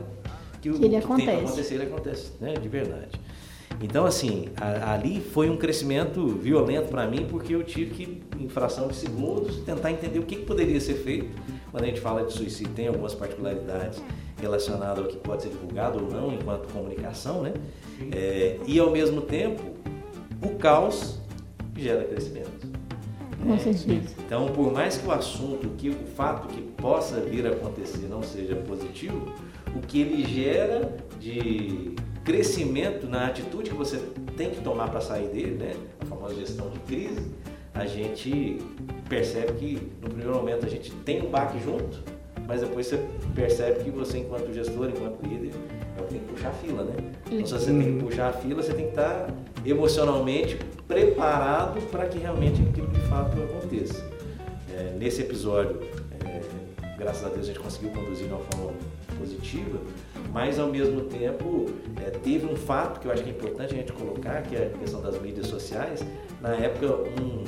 que 0.61 0.69
o 0.69 0.75
Que 0.75 0.79
ele 0.79 0.79
que 0.79 0.81
tem 0.81 0.91
que 0.91 0.97
acontece. 1.07 1.31
acontecer, 1.45 1.75
ele 1.75 1.85
acontece, 1.85 2.33
né? 2.39 2.53
De 2.55 2.69
verdade. 2.69 3.19
Então, 3.81 4.05
assim, 4.05 4.49
a- 4.61 4.93
ali 4.93 5.21
foi 5.21 5.49
um 5.49 5.57
crescimento 5.57 6.27
violento 6.27 6.89
para 6.89 7.07
mim, 7.07 7.27
porque 7.31 7.55
eu 7.55 7.63
tive 7.63 7.93
que, 7.95 8.23
em 8.39 8.49
fração 8.49 8.89
de 8.89 8.97
segundos, 8.97 9.59
tentar 9.59 9.91
entender 9.93 10.19
o 10.19 10.23
que, 10.25 10.37
que 10.37 10.45
poderia 10.45 10.81
ser 10.81 10.95
feito. 10.95 11.29
Quando 11.71 11.85
a 11.85 11.87
gente 11.87 12.01
fala 12.01 12.25
de 12.25 12.33
suicídio, 12.33 12.73
tem 12.75 12.89
algumas 12.89 13.15
particularidades 13.15 14.03
relacionadas 14.41 14.99
ao 15.05 15.11
que 15.11 15.17
pode 15.17 15.43
ser 15.43 15.49
divulgado 15.51 16.03
ou 16.05 16.11
não, 16.11 16.33
enquanto 16.33 16.73
comunicação, 16.73 17.43
né? 17.43 17.53
É, 18.13 18.59
e, 18.67 18.79
ao 18.79 18.91
mesmo 18.91 19.21
tempo, 19.21 19.63
o 20.43 20.51
caos 20.57 21.19
gera 21.77 22.05
crescimento. 22.05 22.69
Com 23.43 23.55
É, 23.55 23.59
certeza. 23.59 24.15
então, 24.25 24.49
por 24.49 24.73
mais 24.73 24.97
que 24.99 25.07
o 25.07 25.13
assunto, 25.13 25.69
que 25.77 25.91
o 25.91 25.95
fato 26.17 26.49
que 26.49 26.61
possa 26.61 27.21
vir 27.21 27.47
a 27.47 27.51
acontecer 27.51 28.07
não 28.09 28.23
seja 28.23 28.57
positivo, 28.57 29.33
o 29.77 29.81
que 29.81 30.01
ele 30.01 30.25
gera 30.25 30.97
de 31.21 31.95
crescimento 32.25 33.07
na 33.07 33.27
atitude 33.29 33.71
que 33.71 33.77
você 33.77 33.97
tem 34.37 34.51
que 34.51 34.61
tomar 34.61 34.91
para 34.91 35.01
sair 35.01 35.29
dele, 35.29 35.53
né? 35.57 35.73
A 36.01 36.05
famosa 36.07 36.35
gestão 36.35 36.69
de 36.71 36.79
crise, 36.81 37.31
a 37.75 37.87
gente 37.87 38.59
percebe 39.09 39.53
que 39.53 39.79
no 40.03 40.09
primeiro 40.09 40.35
momento 40.35 40.67
a 40.67 40.69
gente 40.69 40.91
tem 41.05 41.23
um 41.25 41.31
baque 41.31 41.59
junto, 41.63 42.03
mas 42.49 42.63
depois 42.63 42.87
você 42.87 42.99
percebe 43.35 43.85
que 43.85 43.91
você, 43.91 44.19
enquanto 44.19 44.53
gestor, 44.55 44.89
enquanto 44.89 45.23
líder, 45.23 45.53
é 45.99 46.01
o 46.01 46.05
que 46.05 46.15
tem 46.15 46.21
que 46.21 46.33
puxar 46.33 46.49
a 46.49 46.53
fila, 46.53 46.83
né? 46.83 46.95
Então, 47.31 47.47
se 47.47 47.53
você 47.53 47.71
tem 47.71 47.99
que 47.99 48.05
puxar 48.05 48.29
a 48.31 48.33
fila, 48.33 48.63
você 48.63 48.73
tem 48.73 48.85
que 48.87 48.91
estar 48.91 49.29
emocionalmente 49.67 50.59
preparado 50.89 51.79
para 51.91 52.07
que 52.07 52.19
realmente 52.19 52.63
aquilo 52.63 52.87
de 52.87 53.01
fato 53.03 53.37
aconteça. 53.43 54.03
É, 54.75 54.97
nesse 54.99 55.21
episódio, 55.21 55.79
é, 56.25 56.41
graças 56.97 57.23
a 57.27 57.29
Deus, 57.29 57.43
a 57.43 57.49
gente 57.49 57.61
conseguiu 57.61 57.91
conduzir 57.91 58.27
de 58.27 58.33
uma 58.33 58.41
forma 58.41 58.73
positiva, 59.19 59.79
mas 60.33 60.59
ao 60.59 60.69
mesmo 60.69 61.03
tempo 61.03 61.67
é, 62.03 62.09
teve 62.11 62.47
um 62.47 62.57
fato 62.57 62.99
que 62.99 63.09
eu 63.09 63.13
acho 63.13 63.23
que 63.23 63.29
é 63.29 63.33
importante 63.33 63.75
a 63.75 63.77
gente 63.77 63.93
colocar, 63.93 64.41
que 64.41 64.57
é 64.57 64.73
a 64.75 64.79
questão 64.79 65.03
das 65.03 65.21
mídias 65.21 65.49
sociais. 65.49 66.03
Na 66.41 66.55
época, 66.55 66.95
um, 67.21 67.45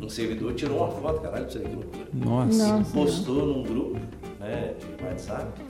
um 0.00 0.08
servidor 0.08 0.54
tirou 0.54 0.78
uma 0.78 0.90
foto, 0.90 1.20
caralho, 1.20 1.44
pra 1.44 1.52
você 1.52 1.58
ver 1.58 1.68
que 1.68 1.74
loucura 1.76 2.08
Nossa. 2.12 2.78
Nossa. 2.78 2.92
postou 2.92 3.46
num 3.46 3.62
grupo 3.62 3.98
né, 4.38 4.74
de 4.78 5.04
WhatsApp 5.04 5.60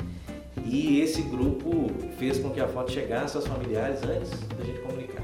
e 0.64 1.00
esse 1.00 1.22
grupo 1.22 1.90
fez 2.18 2.38
com 2.38 2.50
que 2.50 2.60
a 2.60 2.68
foto 2.68 2.90
chegasse 2.92 3.36
aos 3.36 3.46
familiares 3.46 4.00
antes 4.02 4.30
da 4.30 4.64
gente 4.64 4.80
comunicar. 4.80 5.22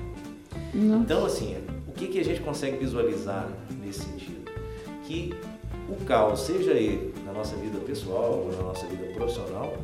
Não. 0.72 1.00
Então, 1.00 1.24
assim, 1.24 1.56
o 1.86 1.92
que, 1.92 2.06
que 2.08 2.18
a 2.18 2.24
gente 2.24 2.40
consegue 2.40 2.78
visualizar 2.78 3.48
nesse 3.82 4.00
sentido? 4.00 4.50
Que 5.04 5.34
o 5.88 6.04
caos, 6.04 6.40
seja 6.40 6.72
ele 6.72 7.12
na 7.26 7.32
nossa 7.32 7.54
vida 7.56 7.78
pessoal 7.78 8.44
ou 8.46 8.52
na 8.52 8.62
nossa 8.62 8.86
vida 8.86 9.12
profissional, 9.14 9.74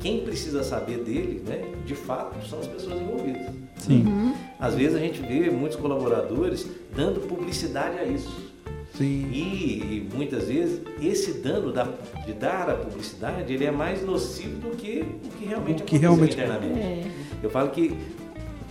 quem 0.00 0.22
precisa 0.22 0.64
saber 0.64 0.98
dele, 0.98 1.42
né, 1.46 1.62
de 1.84 1.94
fato, 1.94 2.44
são 2.48 2.58
as 2.58 2.66
pessoas 2.66 3.00
envolvidas. 3.00 3.54
Sim. 3.76 4.34
Às 4.58 4.74
vezes 4.74 4.96
a 4.96 4.98
gente 4.98 5.20
vê 5.20 5.50
muitos 5.50 5.76
colaboradores 5.76 6.66
dando 6.94 7.20
publicidade 7.20 7.98
a 7.98 8.04
isso. 8.04 8.51
Sim. 8.96 9.30
E, 9.32 10.08
e 10.08 10.08
muitas 10.14 10.48
vezes 10.48 10.80
esse 11.00 11.34
dano 11.40 11.72
da- 11.72 11.88
de 12.26 12.32
dar 12.34 12.68
a 12.70 12.74
publicidade 12.74 13.52
ele 13.52 13.64
é 13.64 13.70
mais 13.70 14.04
nocivo 14.04 14.58
do 14.68 14.76
que 14.76 15.04
o 15.24 15.28
que 15.38 15.46
realmente 15.46 15.82
O 15.82 15.86
que 15.86 15.96
aconteceu 15.96 16.00
realmente- 16.00 16.34
internamente. 16.34 16.78
É. 16.80 17.10
Eu 17.42 17.50
falo 17.50 17.70
que 17.70 17.96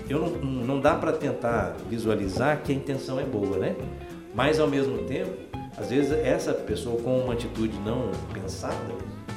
eu 0.10 0.20
não, 0.20 0.30
não 0.64 0.80
dá 0.82 0.96
para 0.96 1.12
tentar 1.14 1.76
visualizar 1.90 2.62
que 2.64 2.72
a 2.72 2.76
intenção 2.76 3.20
é 3.20 3.24
boa, 3.24 3.58
né? 3.58 3.76
Mas 4.36 4.60
ao 4.60 4.68
mesmo 4.68 5.00
tempo 5.00 5.32
às 5.78 5.90
vezes 5.90 6.12
essa 6.12 6.54
pessoa 6.54 7.02
com 7.02 7.20
uma 7.20 7.34
atitude 7.34 7.74
não 7.80 8.12
pensada, 8.34 8.76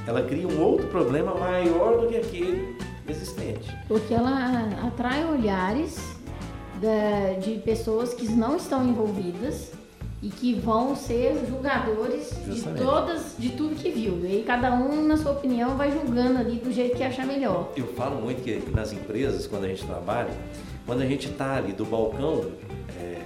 ela 0.06 0.22
cria 0.22 0.46
um 0.46 0.60
outro 0.60 0.86
problema 0.88 1.34
maior 1.34 2.00
do 2.00 2.08
que 2.08 2.16
aquele 2.16 2.76
existente. 3.08 3.74
Porque 3.88 4.12
ela 4.12 4.68
atrai 4.86 5.24
olhares 5.24 5.96
da- 6.80 7.38
de 7.40 7.58
pessoas 7.60 8.12
que 8.12 8.28
não 8.28 8.56
estão 8.56 8.86
envolvidas 8.86 9.72
e 10.24 10.28
que 10.30 10.54
vão 10.54 10.96
ser 10.96 11.36
julgadores 11.46 12.30
de 12.46 12.52
Justamente. 12.52 12.82
todas, 12.82 13.34
de 13.38 13.50
tudo 13.50 13.74
que 13.74 13.90
viu. 13.90 14.18
E 14.22 14.26
aí 14.26 14.44
cada 14.46 14.72
um, 14.72 15.06
na 15.06 15.18
sua 15.18 15.32
opinião, 15.32 15.76
vai 15.76 15.90
julgando 15.90 16.38
ali 16.38 16.56
do 16.56 16.72
jeito 16.72 16.96
que 16.96 17.02
achar 17.02 17.26
melhor. 17.26 17.70
Eu 17.76 17.88
falo 17.88 18.22
muito 18.22 18.42
que 18.42 18.62
nas 18.74 18.90
empresas, 18.90 19.46
quando 19.46 19.64
a 19.64 19.68
gente 19.68 19.84
trabalha, 19.84 20.30
quando 20.86 21.02
a 21.02 21.06
gente 21.06 21.28
está 21.28 21.56
ali 21.56 21.74
do 21.74 21.84
balcão, 21.84 22.46
é, 22.98 23.20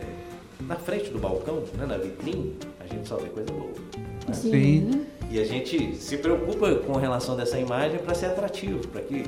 na 0.62 0.74
frente 0.74 1.10
do 1.10 1.20
balcão, 1.20 1.62
né, 1.76 1.86
na 1.86 1.96
vitrine, 1.96 2.56
a 2.80 2.92
gente 2.92 3.06
só 3.06 3.16
vê 3.16 3.28
coisa 3.28 3.52
boa. 3.52 3.70
né? 4.26 4.34
Sim. 4.34 4.50
Sim. 4.50 5.06
E 5.30 5.38
a 5.38 5.44
gente 5.44 5.94
se 5.94 6.16
preocupa 6.16 6.74
com 6.76 6.94
relação 6.94 7.36
dessa 7.36 7.60
imagem 7.60 7.98
para 8.00 8.12
ser 8.14 8.26
atrativo, 8.26 8.88
para 8.88 9.02
que 9.02 9.22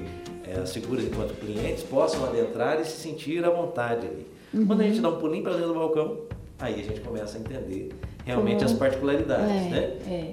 é, 0.45 0.59
as 0.59 0.73
figuras 0.73 1.05
enquanto 1.05 1.39
clientes 1.39 1.85
possam 1.85 2.25
adentrar 2.25 2.81
e 2.81 2.85
se 2.85 3.01
sentir 3.01 3.45
à 3.45 3.51
vontade 3.51 4.09
ali. 4.09 4.27
Quando 4.67 4.81
a 4.81 4.85
gente 4.85 5.01
dá 5.01 5.09
um 5.11 5.21
pulinho 5.21 5.45
para 5.45 5.53
dentro 5.53 5.69
do 5.69 5.75
balcão, 5.75 6.17
aí 6.61 6.81
a 6.81 6.85
gente 6.85 7.01
começa 7.01 7.37
a 7.39 7.41
entender 7.41 7.91
realmente 8.25 8.59
Como- 8.65 8.71
as 8.71 8.79
particularidades, 8.79 9.71
né? 9.71 9.79
É, 10.07 10.11
é. 10.11 10.33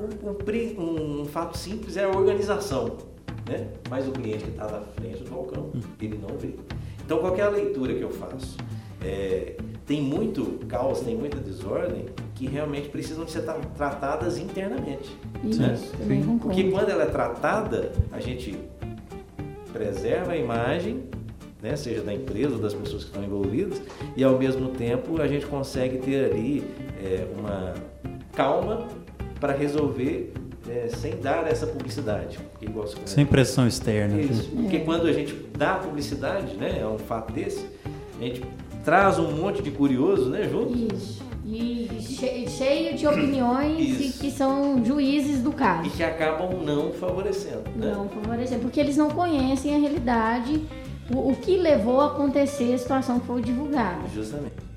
Um, 0.00 0.82
um 0.82 1.20
um 1.22 1.24
fato 1.26 1.58
simples 1.58 1.96
é 1.96 2.04
a 2.04 2.08
organização, 2.08 2.96
né? 3.48 3.68
Mas 3.90 4.08
o 4.08 4.12
cliente 4.12 4.44
que 4.44 4.50
está 4.50 4.64
na 4.66 4.80
frente 4.80 5.22
do 5.22 5.30
balcão, 5.30 5.70
ele 6.00 6.18
não 6.18 6.36
vê. 6.38 6.54
Então, 7.04 7.18
qual 7.18 7.36
é 7.36 7.42
a 7.42 7.48
leitura 7.50 7.92
que 7.94 8.00
eu 8.02 8.10
faço? 8.10 8.56
É, 9.04 9.56
tem 9.86 10.00
muito 10.00 10.60
caos, 10.68 11.00
tem 11.00 11.16
muita 11.16 11.38
desordem 11.38 12.06
que 12.34 12.46
realmente 12.46 12.88
precisam 12.88 13.24
de 13.24 13.30
ser 13.32 13.42
tra- 13.42 13.58
tratadas 13.76 14.38
internamente. 14.38 15.14
Isso, 15.44 15.60
né? 15.60 15.76
Porque 16.40 16.70
quando 16.70 16.88
ela 16.90 17.02
é 17.02 17.06
tratada, 17.06 17.92
a 18.12 18.20
gente 18.20 18.56
preserva 19.72 20.32
a 20.32 20.36
imagem, 20.36 21.04
né, 21.62 21.76
seja 21.76 22.02
da 22.02 22.12
empresa 22.14 22.54
ou 22.54 22.58
das 22.60 22.74
pessoas 22.74 23.04
que 23.04 23.10
estão 23.10 23.22
envolvidas, 23.24 23.80
e 24.16 24.24
ao 24.24 24.38
mesmo 24.38 24.68
tempo 24.68 25.20
a 25.20 25.26
gente 25.28 25.46
consegue 25.46 25.98
ter 25.98 26.30
ali 26.30 26.64
é, 27.02 27.26
uma 27.38 27.74
calma 28.34 28.86
para 29.38 29.52
resolver 29.52 30.32
é, 30.68 30.88
sem 30.88 31.16
dar 31.20 31.46
essa 31.46 31.66
publicidade. 31.66 32.38
Sem 33.06 33.24
pressão 33.26 33.66
externa. 33.66 34.14
né? 34.16 34.22
isso. 34.22 34.48
Porque 34.50 34.80
quando 34.80 35.06
a 35.06 35.12
gente 35.12 35.34
dá 35.56 35.74
publicidade, 35.76 36.56
né, 36.56 36.78
é 36.80 36.86
um 36.86 36.98
fato 36.98 37.32
desse, 37.32 37.66
a 38.20 38.22
gente 38.24 38.42
traz 38.84 39.18
um 39.18 39.32
monte 39.32 39.62
de 39.62 39.70
curioso, 39.70 40.28
né, 40.30 40.48
junto. 40.50 40.94
Isso. 40.94 41.28
E 41.52 41.88
che- 42.00 42.46
cheio 42.48 42.96
de 42.96 43.06
opiniões 43.08 44.00
e 44.00 44.12
que 44.18 44.30
são 44.30 44.84
juízes 44.84 45.42
do 45.42 45.50
E 45.50 45.54
caso. 45.54 45.90
que 45.90 46.02
acabam 46.04 46.62
não 46.62 46.92
favorecendo, 46.92 47.64
né? 47.74 47.92
Não 47.92 48.08
favorecendo, 48.08 48.60
porque 48.60 48.78
eles 48.78 48.96
não 48.96 49.10
conhecem 49.10 49.74
a 49.74 49.78
realidade, 49.78 50.62
o, 51.14 51.30
o 51.30 51.36
que 51.36 51.56
levou 51.56 52.00
a 52.00 52.06
acontecer 52.06 52.74
a 52.74 52.78
situação 52.78 53.20
que 53.20 53.26
foi 53.26 53.42
divulgada. 53.42 54.06
Justamente. 54.14 54.70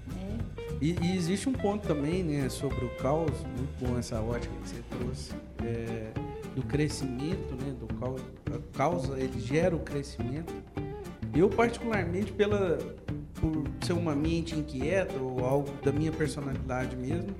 E, 0.81 0.97
e 1.01 1.15
existe 1.15 1.47
um 1.47 1.53
ponto 1.53 1.87
também, 1.87 2.23
né, 2.23 2.49
sobre 2.49 2.83
o 2.83 2.89
caos, 2.97 3.31
muito 3.57 3.85
bom 3.85 3.97
essa 3.97 4.19
ótica 4.19 4.53
que 4.61 4.69
você 4.69 4.83
trouxe, 4.89 5.31
é, 5.63 6.11
do 6.55 6.61
crescimento, 6.63 7.55
né, 7.55 7.73
do 7.79 7.87
caos. 7.95 8.21
A 8.53 8.77
causa, 8.77 9.17
ele 9.17 9.39
gera 9.39 9.73
o 9.73 9.79
crescimento. 9.79 10.53
Eu, 11.33 11.49
particularmente, 11.49 12.33
pela, 12.33 12.77
por 13.35 13.63
ser 13.81 13.93
uma 13.93 14.13
mente 14.13 14.55
inquieta 14.55 15.17
ou 15.17 15.45
algo 15.45 15.71
da 15.83 15.91
minha 15.91 16.11
personalidade 16.11 16.97
mesmo, 16.97 17.33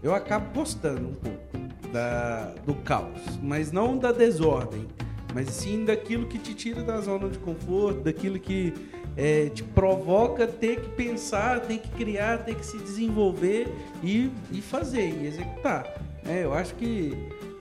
eu 0.00 0.14
acabo 0.14 0.54
gostando 0.54 1.08
um 1.08 1.14
pouco 1.14 1.58
da, 1.92 2.54
do 2.64 2.74
caos, 2.74 3.20
mas 3.42 3.72
não 3.72 3.98
da 3.98 4.12
desordem, 4.12 4.86
mas 5.34 5.48
sim 5.50 5.84
daquilo 5.84 6.26
que 6.26 6.38
te 6.38 6.54
tira 6.54 6.82
da 6.84 7.00
zona 7.00 7.28
de 7.28 7.38
conforto, 7.40 8.00
daquilo 8.02 8.38
que 8.38 8.72
é, 9.16 9.48
te 9.48 9.64
provoca 9.64 10.46
ter 10.46 10.80
que 10.80 10.88
pensar, 10.90 11.60
ter 11.60 11.78
que 11.78 11.88
criar, 11.90 12.44
ter 12.44 12.54
que 12.54 12.64
se 12.64 12.78
desenvolver 12.78 13.66
e, 14.02 14.30
e 14.52 14.62
fazer, 14.62 15.10
e 15.10 15.26
executar. 15.26 15.92
É, 16.24 16.44
eu 16.44 16.54
acho 16.54 16.74
que 16.76 17.12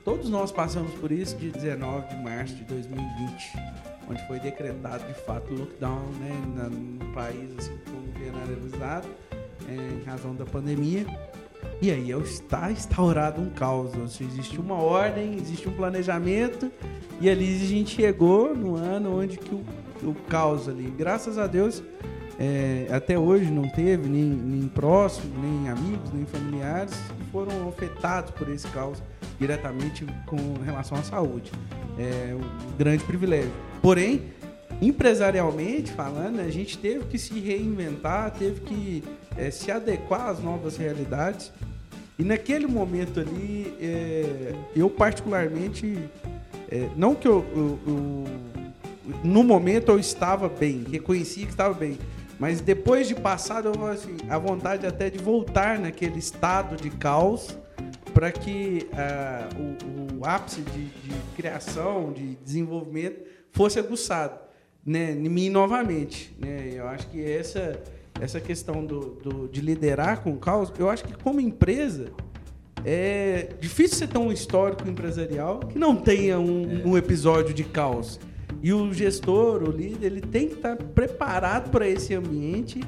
todos 0.05 0.29
nós 0.29 0.51
passamos 0.51 0.93
por 0.93 1.11
isso 1.11 1.35
de 1.35 1.49
19 1.49 2.07
de 2.09 2.23
março 2.23 2.55
de 2.55 2.63
2020, 2.63 3.53
onde 4.07 4.27
foi 4.27 4.39
decretado 4.39 5.03
de 5.07 5.13
fato 5.21 5.51
o 5.51 5.57
lockdown 5.57 6.05
né, 6.19 6.69
no 6.71 7.11
país, 7.13 7.49
assim 7.57 7.77
como 7.89 8.03
generalizado, 8.23 9.07
é, 9.67 9.73
em 9.73 10.03
razão 10.05 10.35
da 10.35 10.45
pandemia. 10.45 11.05
E 11.81 11.91
aí 11.91 12.11
está 12.11 12.71
instaurado 12.71 13.41
um 13.41 13.49
caos. 13.49 13.91
ou 13.95 14.07
seja, 14.07 14.29
Existe 14.31 14.59
uma 14.59 14.75
ordem, 14.75 15.35
existe 15.35 15.67
um 15.67 15.73
planejamento, 15.73 16.71
e 17.19 17.29
ali 17.29 17.61
a 17.61 17.65
gente 17.65 17.95
chegou 17.95 18.55
no 18.55 18.75
ano 18.75 19.19
onde 19.19 19.37
que 19.37 19.53
o, 19.53 19.63
o 20.03 20.15
caos 20.29 20.67
ali, 20.69 20.93
graças 20.97 21.37
a 21.37 21.47
Deus, 21.47 21.83
é, 22.39 22.87
até 22.91 23.17
hoje 23.17 23.45
não 23.51 23.67
teve 23.69 24.09
nem, 24.09 24.23
nem 24.23 24.67
próximo, 24.67 25.31
nem 25.39 25.69
amigos, 25.69 26.11
nem 26.11 26.25
familiares 26.25 26.93
que 26.93 27.31
foram 27.31 27.69
afetados 27.69 28.31
por 28.31 28.49
esse 28.49 28.67
caos 28.69 29.01
diretamente 29.39 30.05
com 30.25 30.37
relação 30.63 30.97
à 30.97 31.03
saúde. 31.03 31.51
É 31.97 32.35
um 32.35 32.77
grande 32.77 33.03
privilégio. 33.03 33.51
Porém, 33.81 34.23
empresarialmente 34.81 35.91
falando, 35.91 36.39
a 36.39 36.49
gente 36.49 36.77
teve 36.77 37.05
que 37.05 37.17
se 37.17 37.39
reinventar, 37.39 38.31
teve 38.31 38.61
que 38.61 39.03
é, 39.37 39.49
se 39.51 39.71
adequar 39.71 40.27
às 40.27 40.39
novas 40.39 40.77
realidades. 40.77 41.51
E 42.17 42.23
naquele 42.23 42.67
momento 42.67 43.19
ali, 43.19 43.75
é, 43.81 44.53
eu 44.75 44.89
particularmente, 44.89 45.97
é, 46.69 46.87
não 46.95 47.15
que 47.15 47.27
eu, 47.27 47.43
eu- 47.55 47.79
eu- 47.87 48.23
no 49.23 49.43
momento 49.43 49.91
eu 49.91 49.99
estava 49.99 50.47
bem, 50.47 50.83
reconhecia 50.89 51.45
que 51.45 51.51
estava 51.51 51.73
bem, 51.73 51.97
mas 52.39 52.61
depois 52.61 53.07
de 53.07 53.15
passado, 53.15 53.71
eu 53.75 53.87
assim, 53.87 54.15
a 54.29 54.37
vontade 54.37 54.85
até 54.85 55.09
de 55.09 55.17
voltar 55.17 55.79
naquele 55.79 56.19
estado 56.19 56.75
de 56.75 56.89
caos 56.89 57.57
para 58.13 58.31
que 58.31 58.87
ah, 58.93 59.49
o, 59.57 60.19
o 60.19 60.25
ápice 60.25 60.61
de, 60.61 60.85
de 60.85 61.15
criação, 61.35 62.13
de 62.13 62.35
desenvolvimento 62.35 63.21
fosse 63.51 63.79
aguçado 63.79 64.39
né, 64.85 65.11
em 65.11 65.29
mim 65.29 65.49
novamente. 65.49 66.35
Né? 66.39 66.71
Eu 66.75 66.87
acho 66.87 67.07
que 67.07 67.23
essa, 67.23 67.81
essa 68.19 68.39
questão 68.39 68.85
do, 68.85 68.99
do- 69.23 69.47
de 69.47 69.59
liderar 69.61 70.21
com 70.21 70.31
o 70.31 70.37
caos, 70.37 70.71
eu 70.77 70.89
acho 70.89 71.03
que 71.03 71.13
como 71.23 71.39
empresa, 71.39 72.11
é 72.85 73.49
difícil 73.59 73.97
você 73.97 74.07
ter 74.07 74.17
um 74.17 74.31
histórico 74.31 74.87
empresarial 74.87 75.59
que 75.59 75.79
não 75.79 75.95
tenha 75.95 76.39
um, 76.39 76.89
um 76.89 76.97
episódio 76.97 77.53
de 77.53 77.63
caos. 77.63 78.19
E 78.61 78.71
o 78.73 78.93
gestor, 78.93 79.63
o 79.63 79.71
líder, 79.71 80.05
ele 80.07 80.21
tem 80.21 80.47
que 80.47 80.55
estar 80.55 80.75
preparado 80.75 81.69
para 81.69 81.87
esse 81.87 82.13
ambiente, 82.13 82.81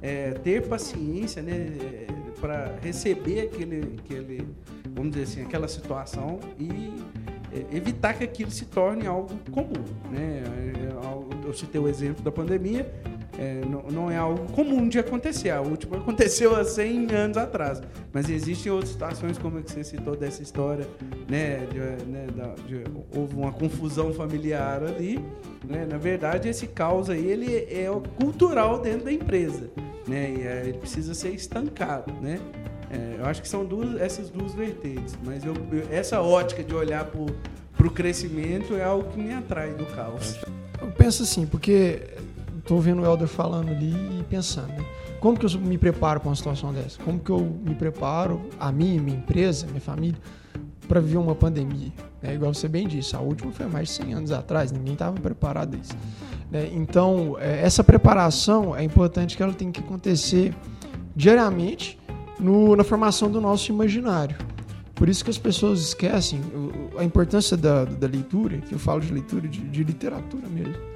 é, 0.00 0.30
ter 0.32 0.66
paciência, 0.66 1.42
né, 1.42 1.66
para 2.40 2.76
receber 2.82 3.40
aquele, 3.42 3.96
aquele, 3.98 4.46
vamos 4.94 5.10
dizer 5.12 5.24
assim, 5.24 5.42
aquela 5.42 5.68
situação 5.68 6.40
e 6.58 6.90
é, 7.52 7.76
evitar 7.76 8.14
que 8.14 8.24
aquilo 8.24 8.50
se 8.50 8.64
torne 8.64 9.06
algo 9.06 9.28
comum, 9.50 9.84
né? 10.10 10.42
É, 10.76 11.46
Eu 11.46 11.52
citei 11.52 11.80
o 11.80 11.88
exemplo 11.88 12.22
da 12.22 12.30
pandemia, 12.30 12.90
é, 13.38 13.60
não, 13.66 13.82
não 13.90 14.10
é 14.10 14.16
algo 14.16 14.50
comum 14.52 14.88
de 14.88 14.98
acontecer. 14.98 15.50
A 15.50 15.60
última 15.60 15.96
aconteceu 15.98 16.54
há 16.56 16.64
100 16.64 17.12
anos 17.14 17.36
atrás. 17.36 17.80
Mas 18.12 18.28
existem 18.28 18.70
outras 18.72 18.90
situações, 18.90 19.38
como 19.38 19.58
a 19.58 19.62
que 19.62 19.70
você 19.70 19.84
citou 19.84 20.16
dessa 20.16 20.42
história, 20.42 20.86
né? 21.28 21.66
de, 21.70 21.78
né, 22.06 22.26
de- 22.66 22.84
houve 23.16 23.34
uma 23.36 23.52
confusão 23.52 24.12
familiar 24.12 24.82
ali. 24.82 25.24
Né? 25.64 25.86
Na 25.88 25.98
verdade, 25.98 26.48
esse 26.48 26.66
caos 26.66 27.08
aí 27.10 27.24
ele 27.24 27.54
é 27.54 27.86
cultural 28.18 28.80
dentro 28.80 29.04
da 29.04 29.12
empresa. 29.12 29.70
Né? 30.08 30.34
E, 30.38 30.42
é, 30.46 30.62
ele 30.66 30.78
precisa 30.78 31.14
ser 31.14 31.30
estancado. 31.30 32.12
Né? 32.20 32.40
É, 32.90 33.20
eu 33.20 33.26
acho 33.26 33.40
que 33.40 33.48
são 33.48 33.64
duas, 33.64 34.00
essas 34.00 34.28
duas 34.30 34.52
vertentes. 34.54 35.16
Mas 35.24 35.44
eu- 35.44 35.54
eu- 35.72 35.86
essa 35.92 36.20
ótica 36.20 36.64
de 36.64 36.74
olhar 36.74 37.04
para 37.04 37.86
o 37.86 37.90
crescimento 37.90 38.74
é 38.74 38.82
algo 38.82 39.08
que 39.10 39.18
me 39.20 39.32
atrai 39.32 39.72
do 39.72 39.86
caos. 39.86 40.40
Eu 40.80 40.90
penso 40.90 41.22
assim, 41.22 41.46
porque 41.46 42.02
estou 42.70 42.80
vendo 42.80 43.02
o 43.02 43.04
Helder 43.04 43.26
falando 43.26 43.70
ali 43.70 43.90
e 44.20 44.22
pensando, 44.30 44.68
né? 44.68 44.84
Como 45.18 45.36
que 45.36 45.44
eu 45.44 45.50
me 45.60 45.76
preparo 45.76 46.20
para 46.20 46.28
uma 46.28 46.36
situação 46.36 46.72
dessa? 46.72 47.02
Como 47.02 47.18
que 47.18 47.28
eu 47.30 47.40
me 47.40 47.74
preparo, 47.74 48.40
a 48.60 48.70
mim, 48.70 49.00
minha 49.00 49.18
empresa, 49.18 49.66
minha 49.66 49.80
família, 49.80 50.16
para 50.86 51.00
viver 51.00 51.16
uma 51.18 51.34
pandemia? 51.34 51.90
né? 52.22 52.32
Igual 52.34 52.54
você 52.54 52.68
bem 52.68 52.86
disse, 52.86 53.16
a 53.16 53.20
última 53.20 53.50
foi 53.50 53.66
mais 53.66 53.88
de 53.88 53.94
100 53.94 54.14
anos 54.14 54.30
atrás, 54.30 54.70
ninguém 54.70 54.92
estava 54.92 55.18
preparado 55.20 55.74
a 55.74 55.78
isso. 55.78 55.92
né? 56.48 56.70
Então, 56.72 57.36
é, 57.40 57.60
essa 57.60 57.82
preparação 57.82 58.74
é 58.74 58.84
importante 58.84 59.36
que 59.36 59.42
ela 59.42 59.52
tem 59.52 59.72
que 59.72 59.80
acontecer 59.80 60.54
diariamente 61.16 61.98
no- 62.38 62.76
na 62.76 62.84
formação 62.84 63.28
do 63.30 63.40
nosso 63.40 63.70
imaginário. 63.72 64.36
Por 64.94 65.08
isso 65.08 65.24
que 65.24 65.30
as 65.30 65.38
pessoas 65.38 65.80
esquecem 65.80 66.40
a 66.96 67.02
importância 67.02 67.56
da, 67.56 67.84
da 67.84 68.06
leitura, 68.06 68.58
que 68.58 68.72
eu 68.74 68.78
falo 68.78 69.00
de 69.00 69.12
leitura, 69.12 69.48
de, 69.48 69.58
de 69.60 69.82
literatura 69.82 70.46
mesmo. 70.48 70.89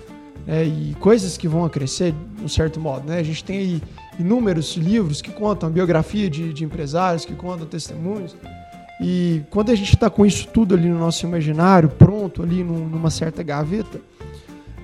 Né, 0.46 0.64
e 0.64 0.94
coisas 1.00 1.36
que 1.36 1.48
vão 1.48 1.64
a 1.64 1.70
crescer, 1.70 2.14
de 2.36 2.44
um 2.44 2.48
certo 2.48 2.80
modo. 2.80 3.08
Né? 3.08 3.18
A 3.18 3.22
gente 3.22 3.42
tem 3.42 3.58
aí 3.58 3.82
inúmeros 4.18 4.76
livros 4.76 5.20
que 5.22 5.30
contam 5.30 5.70
biografia 5.70 6.28
de, 6.28 6.52
de 6.52 6.64
empresários, 6.64 7.24
que 7.24 7.34
contam 7.34 7.66
testemunhos. 7.66 8.36
E 9.00 9.42
quando 9.50 9.70
a 9.70 9.74
gente 9.74 9.94
está 9.94 10.08
com 10.08 10.24
isso 10.24 10.48
tudo 10.48 10.74
ali 10.74 10.88
no 10.88 10.98
nosso 10.98 11.26
imaginário, 11.26 11.88
pronto 11.88 12.42
ali 12.42 12.62
num, 12.62 12.86
numa 12.88 13.10
certa 13.10 13.42
gaveta, 13.42 14.00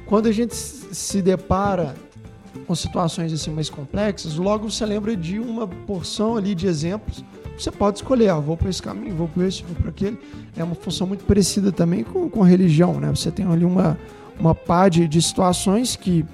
quando 0.07 0.27
a 0.27 0.33
gente 0.33 0.55
se 0.55 1.23
depara 1.23 1.95
com 2.67 2.75
situações 2.75 3.33
assim 3.33 3.51
mais 3.51 3.71
complexas, 3.71 4.37
logo 4.37 4.69
você 4.69 4.85
lembra 4.85 5.17
de 5.17 5.39
uma 5.39 5.69
porção 5.69 6.37
ali 6.37 6.55
de 6.55 6.67
exemplos. 6.67 7.25
Você 7.57 7.71
pode 7.71 7.99
escolher, 7.99 8.31
ah, 8.31 8.41
vou 8.41 8.57
para 8.57 8.71
esse 8.71 8.83
caminho, 8.83 9.15
vou 9.15 9.29
para 9.29 9.47
esse, 9.47 9.63
vou 9.63 9.77
para 9.77 9.91
aquele. 9.91 10.19
É 10.57 10.65
uma 10.65 10.75
função 10.75 11.07
muito 11.07 11.25
parecida 11.25 11.71
também 11.71 12.03
com, 12.03 12.29
com 12.29 12.41
religião, 12.41 12.99
né? 12.99 13.11
Você 13.11 13.31
tem 13.31 13.47
ali 13.47 13.65
uma, 13.65 13.99
uma 14.41 14.55
pá 14.55 14.89
de, 14.89 15.07
de 15.07 15.21
situações 15.21 15.95
que 15.95 16.25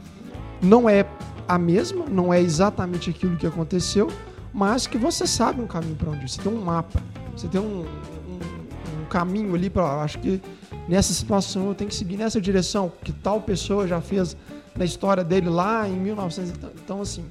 não 0.62 0.88
é 0.88 1.04
a 1.46 1.58
mesma, 1.58 2.06
não 2.06 2.32
é 2.32 2.40
exatamente 2.40 3.10
aquilo 3.10 3.36
que 3.36 3.46
aconteceu, 3.46 4.08
mas 4.52 4.86
que 4.86 4.96
você 4.96 5.26
sabe 5.26 5.60
um 5.60 5.66
caminho 5.66 5.96
para 5.96 6.10
onde 6.10 6.24
ir. 6.24 6.28
Você 6.28 6.40
tem 6.40 6.52
um 6.52 6.62
mapa, 6.62 7.02
você 7.36 7.48
tem 7.48 7.60
um, 7.60 7.80
um, 7.82 9.02
um 9.02 9.04
caminho 9.10 9.54
ali 9.54 9.68
para. 9.68 10.02
Acho 10.02 10.18
que 10.18 10.40
nessa 10.88 11.12
situação 11.12 11.68
eu 11.68 11.74
tenho 11.74 11.90
que 11.90 11.96
seguir 11.96 12.16
nessa 12.16 12.40
direção 12.40 12.90
que 13.02 13.12
tal 13.12 13.40
pessoa 13.40 13.86
já 13.86 14.00
fez 14.00 14.36
na 14.76 14.84
história 14.84 15.24
dele 15.24 15.48
lá 15.48 15.88
em 15.88 15.96
1900. 15.96 16.52
Então, 16.82 17.00
assim, 17.00 17.24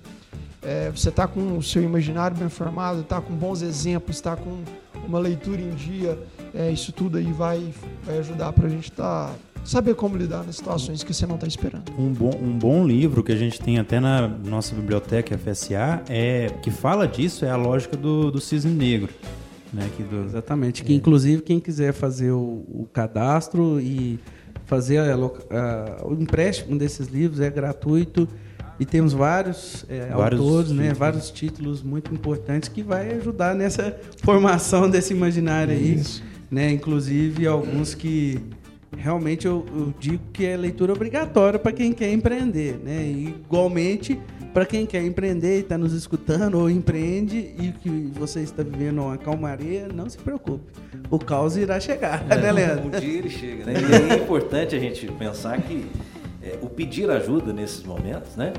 é, 0.62 0.91
você 0.91 1.10
está 1.10 1.27
com 1.27 1.58
o 1.58 1.63
seu 1.63 1.82
imaginário 1.82 2.36
bem 2.36 2.50
formado, 2.50 3.01
está 3.01 3.22
com 3.22 3.34
bons 3.34 3.62
exemplos, 3.62 4.17
está 4.17 4.36
com 4.36 4.63
uma 5.08 5.20
leitura 5.20 5.62
em 5.62 5.72
dia, 5.72 6.17
é, 6.53 6.72
isso 6.72 6.91
tudo 6.91 7.17
aí 7.17 7.32
vai, 7.32 7.74
vai 8.03 8.17
ajudar 8.20 8.51
para 8.53 8.65
a 8.65 8.70
gente 8.70 8.91
estar. 8.91 9.29
Tá, 9.29 9.36
saber 9.65 9.95
como 9.95 10.15
lidar 10.15 10.43
nas 10.43 10.55
situações 10.55 11.03
que 11.03 11.13
você 11.13 11.25
não 11.25 11.36
está 11.36 11.48
esperando. 11.48 11.91
Um 11.98 12.13
bom, 12.13 12.31
um 12.41 12.57
bom 12.57 12.86
livro 12.88 13.24
que 13.24 13.31
a 13.31 13.36
gente 13.36 13.60
tem 13.60 13.79
até 13.79 14.00
na 14.00 14.27
nossa 14.27 14.75
biblioteca 14.75 15.38
FSA 15.38 16.03
é 16.07 16.50
que 16.62 16.72
fala 16.72 17.07
disso 17.07 17.43
é 17.43 17.50
a 17.50 17.55
lógica 17.55 17.98
do, 17.98 18.31
do 18.31 18.39
cisne 18.39 18.72
negro. 18.72 19.12
Né, 19.74 19.89
que 19.98 20.03
do, 20.03 20.24
Exatamente. 20.24 20.84
É. 20.84 20.86
Que 20.86 20.93
inclusive 20.93 21.41
quem 21.41 21.60
quiser 21.60 21.91
fazer 21.91 22.31
o, 22.31 22.63
o 22.69 22.88
cadastro 22.93 23.81
e 23.81 24.19
fazer 24.65 25.00
a, 25.00 25.15
a, 25.15 26.07
o 26.07 26.13
empréstimo 26.13 26.77
desses 26.77 27.07
livros 27.07 27.41
é 27.41 27.50
gratuito 27.50 28.27
e 28.79 28.86
temos 28.86 29.13
vários, 29.13 29.86
é, 29.89 30.07
vários 30.07 30.41
autores, 30.41 30.72
né, 30.72 30.93
vários 30.93 31.29
títulos 31.29 31.81
muito 31.81 32.13
importantes 32.13 32.69
que 32.69 32.84
vai 32.84 33.13
ajudar 33.13 33.55
nessa 33.55 33.98
formação 34.24 34.89
desse 34.89 35.13
imaginário 35.13 35.74
aí, 35.74 35.95
Isso. 35.95 36.24
né? 36.51 36.72
Inclusive 36.72 37.48
alguns 37.48 37.93
que 37.95 38.41
realmente 38.97 39.45
eu, 39.45 39.65
eu, 39.73 39.93
digo 39.99 40.23
que 40.31 40.45
é 40.45 40.55
leitura 40.57 40.93
obrigatória 40.93 41.59
para 41.59 41.71
quem 41.71 41.93
quer 41.93 42.11
empreender, 42.11 42.79
né? 42.83 43.03
E, 43.03 43.27
igualmente 43.27 44.19
para 44.55 44.65
quem 44.65 44.85
quer 44.85 45.03
empreender 45.03 45.57
e 45.57 45.59
está 45.59 45.77
nos 45.77 45.91
escutando 45.91 46.57
ou 46.57 46.69
empreende 46.69 47.37
e 47.37 47.73
que 47.73 47.89
você 48.17 48.39
está 48.39 48.63
vivendo 48.63 49.01
uma 49.01 49.17
calmaria, 49.17 49.89
não 49.93 50.09
se 50.09 50.17
preocupe. 50.17 50.63
O 51.09 51.19
caos 51.19 51.57
irá 51.57 51.77
chegar, 51.77 52.25
é, 52.29 52.37
né, 52.37 52.51
Leandro? 52.53 52.87
Um 52.87 52.89
dia 52.89 53.17
ele 53.17 53.29
chega, 53.29 53.65
né? 53.65 53.73
E 54.09 54.13
é 54.13 54.15
importante 54.15 54.73
a 54.73 54.79
gente 54.79 55.11
pensar 55.11 55.61
que 55.61 55.85
é, 56.41 56.57
o 56.61 56.69
pedir 56.69 57.09
ajuda 57.11 57.51
nesses 57.51 57.83
momentos, 57.83 58.37
né? 58.37 58.53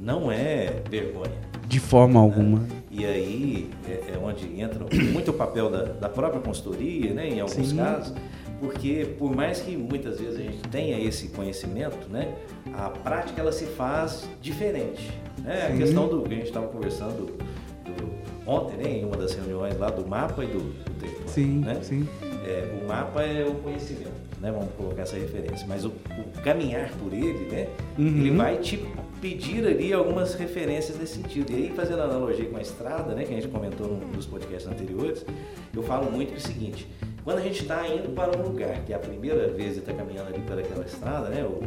Não 0.00 0.32
é 0.32 0.82
vergonha. 0.88 1.52
De 1.68 1.78
forma 1.78 2.18
alguma. 2.18 2.60
Né? 2.60 2.68
E 2.90 3.04
aí 3.04 3.70
é, 3.86 4.14
é, 4.14 4.18
onde 4.24 4.58
entra 4.58 4.86
muito 5.12 5.32
o 5.32 5.34
papel 5.34 5.70
da, 5.70 5.84
da 5.84 6.08
própria 6.08 6.40
consultoria, 6.40 7.12
né? 7.12 7.28
Em 7.28 7.40
alguns 7.40 7.68
Sim. 7.68 7.76
casos 7.76 8.14
porque 8.62 9.16
por 9.18 9.34
mais 9.34 9.60
que 9.60 9.76
muitas 9.76 10.20
vezes 10.20 10.38
a 10.38 10.42
gente 10.42 10.62
tenha 10.68 10.96
esse 11.00 11.26
conhecimento, 11.30 12.08
né, 12.08 12.32
a 12.72 12.88
prática 12.88 13.40
ela 13.40 13.50
se 13.50 13.66
faz 13.66 14.28
diferente. 14.40 15.10
Né? 15.38 15.66
A 15.66 15.76
questão 15.76 16.06
do 16.06 16.22
que 16.22 16.32
a 16.32 16.36
gente 16.36 16.46
estava 16.46 16.68
conversando 16.68 17.26
do, 17.26 18.48
ontem, 18.48 18.76
né, 18.76 18.98
em 18.98 19.04
uma 19.04 19.16
das 19.16 19.34
reuniões 19.34 19.76
lá 19.76 19.90
do 19.90 20.06
mapa 20.06 20.44
e 20.44 20.46
do, 20.46 20.60
do 20.60 21.00
território. 21.00 21.28
Sim, 21.28 21.58
né? 21.58 21.80
sim. 21.82 22.08
É, 22.46 22.80
o 22.80 22.86
mapa 22.86 23.22
é 23.22 23.44
o 23.44 23.54
conhecimento, 23.56 24.12
né? 24.40 24.50
Vamos 24.50 24.72
colocar 24.76 25.02
essa 25.02 25.16
referência. 25.16 25.66
Mas 25.68 25.84
o, 25.84 25.88
o 25.88 26.42
caminhar 26.42 26.90
por 26.92 27.12
ele, 27.12 27.48
né? 27.50 27.68
Uhum. 27.96 28.06
Ele 28.06 28.30
vai 28.32 28.56
te 28.58 28.84
pedir 29.20 29.64
ali 29.64 29.92
algumas 29.92 30.34
referências 30.34 30.98
nesse 30.98 31.14
sentido. 31.16 31.52
E 31.52 31.54
aí, 31.54 31.72
fazendo 31.74 32.02
analogia 32.02 32.46
com 32.46 32.56
a 32.56 32.60
estrada, 32.60 33.14
né? 33.14 33.24
Que 33.24 33.32
a 33.32 33.36
gente 33.36 33.46
comentou 33.46 33.86
num 33.86 34.10
dos 34.10 34.26
podcasts 34.26 34.70
anteriores, 34.70 35.24
eu 35.72 35.82
falo 35.84 36.10
muito 36.10 36.36
o 36.36 36.40
seguinte 36.40 36.88
quando 37.24 37.38
a 37.38 37.42
gente 37.42 37.62
está 37.62 37.86
indo 37.86 38.12
para 38.14 38.36
um 38.36 38.42
lugar, 38.42 38.80
que 38.84 38.92
é 38.92 38.96
a 38.96 38.98
primeira 38.98 39.48
vez 39.48 39.76
está 39.76 39.92
caminhando 39.92 40.28
ali 40.28 40.40
pelaquela 40.40 40.84
estrada, 40.84 41.28
né, 41.28 41.44
ou, 41.44 41.62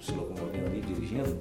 se 0.00 0.12
locomovendo 0.12 0.66
ali, 0.66 0.80
dirigindo, 0.80 1.36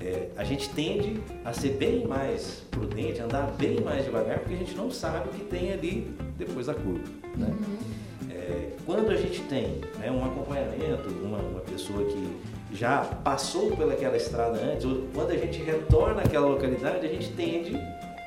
é, 0.00 0.28
a 0.36 0.44
gente 0.44 0.68
tende 0.70 1.20
a 1.44 1.52
ser 1.52 1.70
bem 1.70 2.06
mais 2.06 2.62
prudente, 2.70 3.20
andar 3.20 3.52
bem 3.58 3.80
mais 3.80 4.04
devagar, 4.04 4.38
porque 4.40 4.54
a 4.54 4.58
gente 4.58 4.74
não 4.74 4.90
sabe 4.90 5.28
o 5.28 5.32
que 5.32 5.44
tem 5.44 5.72
ali 5.72 6.14
depois 6.36 6.66
da 6.66 6.74
curva. 6.74 7.04
Né? 7.36 7.46
Uhum. 7.46 8.30
É, 8.30 8.70
quando 8.84 9.10
a 9.10 9.16
gente 9.16 9.40
tem 9.42 9.80
né, 9.98 10.10
um 10.10 10.24
acompanhamento, 10.24 11.08
uma, 11.22 11.38
uma 11.38 11.60
pessoa 11.60 12.04
que 12.04 12.40
já 12.74 13.02
passou 13.22 13.76
pelaquela 13.76 14.16
estrada 14.16 14.58
antes, 14.58 14.84
ou 14.84 15.06
quando 15.14 15.30
a 15.30 15.36
gente 15.36 15.62
retorna 15.62 16.22
àquela 16.22 16.46
localidade, 16.46 17.06
a 17.06 17.08
gente 17.08 17.30
tende 17.34 17.76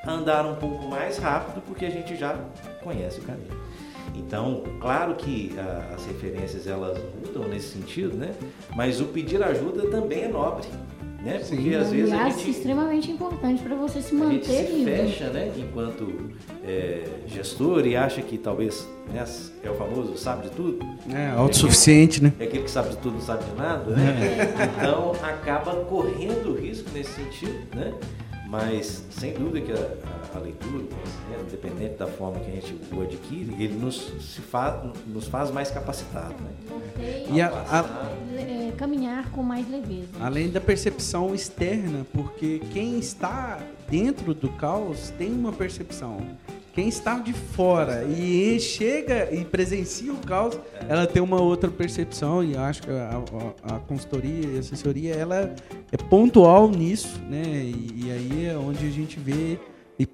a 0.04 0.12
andar 0.12 0.46
um 0.46 0.56
pouco 0.56 0.88
mais 0.88 1.18
rápido, 1.18 1.62
porque 1.66 1.86
a 1.86 1.90
gente 1.90 2.16
já 2.16 2.40
conhece 2.84 3.20
o 3.20 3.24
caminho. 3.24 3.66
Então, 4.18 4.64
claro 4.80 5.16
que 5.16 5.54
a, 5.58 5.94
as 5.96 6.06
referências 6.06 6.68
elas 6.68 6.98
mudam 7.24 7.48
nesse 7.48 7.70
sentido, 7.70 8.16
né? 8.16 8.34
Mas 8.76 9.02
o 9.02 9.06
pedir 9.06 9.42
ajuda 9.44 9.88
também 9.90 10.24
é 10.24 10.28
nobre. 10.28 10.68
Né? 11.26 11.40
Porque 11.40 11.56
Sim. 11.56 11.76
às 11.76 11.90
vezes 11.90 12.14
a 12.14 12.30
gente, 12.30 12.52
extremamente 12.52 13.12
importante 13.12 13.64
para 13.64 13.76
você 13.76 14.00
se 14.00 14.14
manter 14.14 14.36
a 14.36 14.62
gente 14.62 14.72
se 14.72 14.86
fecha, 14.86 15.30
né, 15.32 15.52
enquanto 15.58 16.30
é, 16.64 17.04
gestor 17.26 17.88
e 17.88 17.96
acha 17.96 18.22
que 18.22 18.38
talvez 18.38 18.88
né, 19.12 19.26
é 19.64 19.72
o 19.72 19.74
famoso 19.74 20.16
sabe 20.18 20.44
de 20.44 20.52
tudo. 20.52 20.86
É, 21.12 21.32
autossuficiente, 21.32 22.22
né? 22.22 22.32
É 22.40 22.44
aquele 22.44 22.64
que 22.66 22.70
sabe 22.70 22.90
de 22.90 22.98
tudo 22.98 23.16
não 23.16 23.22
sabe 23.22 23.44
de 23.44 23.56
nada, 23.56 23.90
né? 23.96 24.54
É. 24.60 24.86
Então 24.86 25.14
acaba 25.24 25.76
correndo 25.86 26.56
risco 26.60 26.92
nesse 26.94 27.14
sentido, 27.14 27.76
né? 27.76 27.92
Mas 28.48 29.04
sem 29.10 29.34
dúvida 29.34 29.62
que 29.62 29.72
a, 29.72 29.76
a, 29.76 30.38
a 30.38 30.40
leitura, 30.40 30.84
né, 31.30 31.44
independente 31.48 31.98
da 31.98 32.08
forma 32.08 32.40
que 32.40 32.52
a 32.52 32.54
gente 32.54 32.76
o 32.94 33.02
adquire, 33.02 33.52
ele 33.60 33.74
nos, 33.74 34.14
se 34.22 34.42
faz, 34.42 34.92
nos 35.08 35.28
faz 35.28 35.52
mais 35.52 35.72
capacitados. 35.72 36.40
Né? 36.40 37.26
E 37.32 37.42
a, 37.42 37.50
a, 37.50 38.40
é, 38.40 38.72
caminhar 38.78 39.32
com 39.32 39.42
mais 39.42 39.70
leveza. 39.70 40.10
Além 40.20 40.50
da 40.50 40.62
percepção 40.62 41.34
externa, 41.34 42.06
porque 42.14 42.62
quem 42.72 43.00
está 43.00 43.60
dentro 43.90 44.34
do 44.34 44.50
caos 44.50 45.10
tem 45.18 45.32
uma 45.32 45.52
percepção. 45.52 46.20
Quem 46.76 46.90
está 46.90 47.18
de 47.18 47.32
fora 47.32 48.04
e 48.04 48.60
chega 48.60 49.34
e 49.34 49.46
presencia 49.46 50.12
o 50.12 50.18
caos, 50.18 50.60
ela 50.90 51.08
tem 51.08 51.24
uma 51.24 51.42
outra 51.42 51.72
percepção 51.72 52.44
e 52.44 52.58
acho 52.58 52.84
que 52.84 52.92
a, 52.92 53.24
a, 53.64 53.76
a 53.78 53.80
consultoria 53.80 54.46
e 54.46 54.58
a 54.58 54.60
assessoria 54.60 55.16
ela 55.16 55.56
é 55.90 55.96
pontual 55.96 56.70
nisso, 56.70 57.22
né? 57.30 57.44
E, 57.46 58.08
e 58.08 58.12
aí 58.12 58.48
é 58.48 58.58
onde 58.58 58.86
a 58.86 58.90
gente 58.90 59.18
vê 59.18 59.58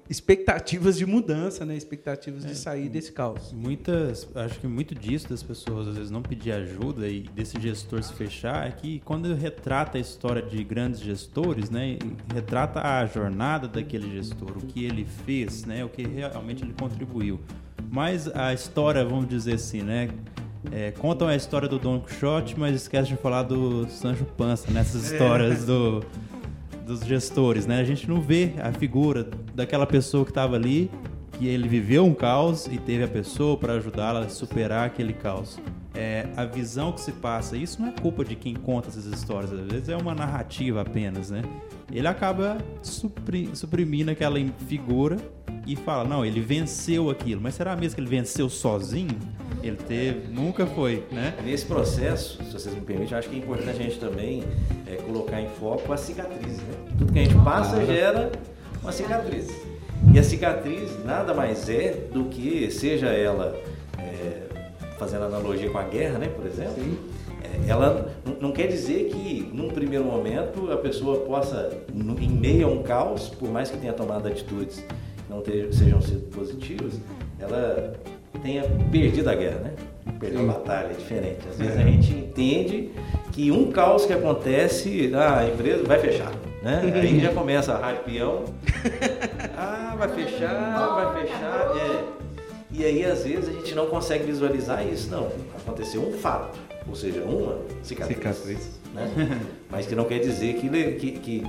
expectativas 0.08 0.96
de 0.96 1.04
mudança, 1.04 1.64
né? 1.64 1.76
Expectativas 1.76 2.44
é, 2.44 2.48
de 2.48 2.56
sair 2.56 2.88
desse 2.88 3.12
caos. 3.12 3.52
Muitas, 3.52 4.28
acho 4.34 4.60
que 4.60 4.66
muito 4.66 4.94
disso 4.94 5.28
das 5.28 5.42
pessoas 5.42 5.88
às 5.88 5.96
vezes 5.96 6.10
não 6.10 6.22
pedir 6.22 6.52
ajuda 6.52 7.08
e 7.08 7.22
desse 7.34 7.60
gestor 7.60 8.02
se 8.02 8.12
fechar 8.12 8.68
é 8.68 8.70
que 8.70 9.00
quando 9.00 9.34
retrata 9.34 9.98
a 9.98 10.00
história 10.00 10.42
de 10.42 10.62
grandes 10.62 11.00
gestores, 11.00 11.70
né? 11.70 11.98
Retrata 12.32 12.80
a 12.80 13.04
jornada 13.06 13.66
daquele 13.66 14.10
gestor, 14.10 14.56
o 14.56 14.66
que 14.66 14.84
ele 14.84 15.04
fez, 15.24 15.64
né? 15.64 15.84
O 15.84 15.88
que 15.88 16.06
realmente 16.06 16.62
ele 16.62 16.74
contribuiu. 16.78 17.40
Mas 17.90 18.28
a 18.28 18.54
história, 18.54 19.04
vamos 19.04 19.28
dizer 19.28 19.54
assim, 19.54 19.82
né? 19.82 20.08
É, 20.70 20.92
contam 20.92 21.26
a 21.26 21.34
história 21.34 21.68
do 21.68 21.78
Don 21.78 22.00
Quixote, 22.00 22.58
mas 22.58 22.76
esquecem 22.76 23.16
de 23.16 23.20
falar 23.20 23.42
do 23.42 23.88
Sancho 23.88 24.24
Panza 24.24 24.70
nessas 24.70 25.10
é. 25.10 25.14
histórias 25.14 25.64
é. 25.64 25.66
do 25.66 26.04
dos 26.86 27.00
gestores, 27.00 27.66
né? 27.66 27.80
A 27.80 27.84
gente 27.84 28.08
não 28.08 28.20
vê 28.20 28.52
a 28.60 28.72
figura 28.72 29.28
daquela 29.54 29.86
pessoa 29.86 30.24
que 30.24 30.30
estava 30.30 30.56
ali, 30.56 30.90
que 31.38 31.46
ele 31.46 31.68
viveu 31.68 32.04
um 32.04 32.14
caos 32.14 32.66
e 32.66 32.78
teve 32.78 33.04
a 33.04 33.08
pessoa 33.08 33.56
para 33.56 33.74
ajudá-la 33.74 34.20
a 34.20 34.28
superar 34.28 34.86
aquele 34.86 35.12
caos. 35.12 35.58
É, 35.94 36.26
a 36.36 36.44
visão 36.44 36.92
que 36.92 37.00
se 37.00 37.12
passa, 37.12 37.56
isso 37.56 37.80
não 37.80 37.88
é 37.88 37.92
culpa 37.92 38.24
de 38.24 38.34
quem 38.34 38.54
conta 38.54 38.88
essas 38.88 39.04
histórias, 39.04 39.52
às 39.52 39.66
vezes 39.66 39.88
é 39.90 39.96
uma 39.96 40.14
narrativa 40.14 40.80
apenas, 40.80 41.30
né? 41.30 41.42
Ele 41.92 42.08
acaba 42.08 42.56
suprimindo 42.82 44.10
aquela 44.10 44.38
figura 44.66 45.18
e 45.66 45.76
fala, 45.76 46.04
não, 46.04 46.24
ele 46.24 46.40
venceu 46.40 47.08
aquilo, 47.10 47.40
mas 47.40 47.54
será 47.54 47.76
mesmo 47.76 47.94
que 47.94 48.00
ele 48.00 48.10
venceu 48.10 48.48
sozinho? 48.48 49.16
Ele 49.62 49.76
teve, 49.76 50.28
nunca 50.28 50.66
foi, 50.66 51.04
né? 51.12 51.34
Nesse 51.44 51.64
processo, 51.66 52.42
se 52.42 52.52
vocês 52.52 52.74
me 52.74 52.80
permitem, 52.80 53.16
acho 53.16 53.28
que 53.28 53.36
é 53.36 53.38
importante 53.38 53.70
a 53.70 53.82
gente 53.82 53.98
também 53.98 54.42
é, 54.86 54.96
colocar 54.96 55.40
em 55.40 55.48
foco 55.48 55.92
a 55.92 55.96
cicatriz, 55.96 56.56
né? 56.58 56.74
Tudo 56.98 57.12
que 57.12 57.18
a 57.20 57.22
gente 57.22 57.36
passa 57.44 57.84
gera 57.86 58.32
uma 58.82 58.90
cicatriz. 58.90 59.48
E 60.12 60.18
a 60.18 60.22
cicatriz 60.22 61.04
nada 61.04 61.32
mais 61.32 61.68
é 61.68 62.08
do 62.12 62.24
que, 62.24 62.68
seja 62.72 63.06
ela 63.06 63.56
é, 63.98 64.48
fazendo 64.98 65.24
analogia 65.26 65.70
com 65.70 65.78
a 65.78 65.84
guerra, 65.84 66.18
né, 66.18 66.26
por 66.26 66.44
exemplo, 66.44 66.82
é, 67.42 67.70
ela 67.70 68.12
não 68.40 68.50
quer 68.50 68.66
dizer 68.66 69.10
que 69.10 69.48
num 69.52 69.68
primeiro 69.68 70.04
momento 70.04 70.72
a 70.72 70.76
pessoa 70.76 71.20
possa, 71.20 71.78
em 71.94 72.28
meio 72.28 72.66
a 72.66 72.70
um 72.70 72.82
caos, 72.82 73.28
por 73.28 73.48
mais 73.48 73.70
que 73.70 73.76
tenha 73.76 73.92
tomado 73.92 74.26
atitudes 74.26 74.84
não 75.32 75.72
sejam 75.72 76.00
sido 76.00 76.30
positivas, 76.30 76.94
ela 77.38 77.94
tenha 78.42 78.64
perdido 78.90 79.28
a 79.28 79.34
guerra, 79.34 79.58
né? 79.58 79.72
Perdeu 80.18 80.40
a 80.40 80.52
batalha, 80.52 80.88
é 80.88 80.94
diferente. 80.94 81.38
Às 81.48 81.56
vezes 81.56 81.76
a 81.76 81.82
gente 81.82 82.12
entende 82.12 82.90
que 83.32 83.50
um 83.50 83.70
caos 83.70 84.04
que 84.04 84.12
acontece, 84.12 85.10
ah, 85.14 85.38
a 85.40 85.48
empresa 85.48 85.84
vai 85.84 85.98
fechar. 85.98 86.32
Né? 86.62 86.80
Aí 87.00 87.20
já 87.20 87.32
começa 87.32 87.72
a 87.72 87.78
rádio 87.78 88.02
peão. 88.04 88.44
Ah, 89.56 89.94
vai 89.98 90.08
fechar, 90.08 90.94
vai 90.94 91.22
fechar. 91.22 91.76
É. 91.76 92.22
E 92.74 92.86
aí, 92.86 93.04
às 93.04 93.22
vezes, 93.22 93.50
a 93.50 93.52
gente 93.52 93.74
não 93.74 93.86
consegue 93.86 94.24
visualizar 94.24 94.86
isso. 94.86 95.10
Não, 95.10 95.30
aconteceu 95.54 96.00
um 96.00 96.12
fato, 96.14 96.58
ou 96.88 96.94
seja, 96.94 97.22
uma 97.22 97.58
cicatriz. 97.82 98.16
cicatriz. 98.16 98.70
Né? 98.94 99.40
Mas 99.70 99.86
que 99.86 99.94
não 99.94 100.04
quer 100.04 100.20
dizer 100.20 100.54
que, 100.54 100.68
que, 100.94 101.12
que 101.12 101.46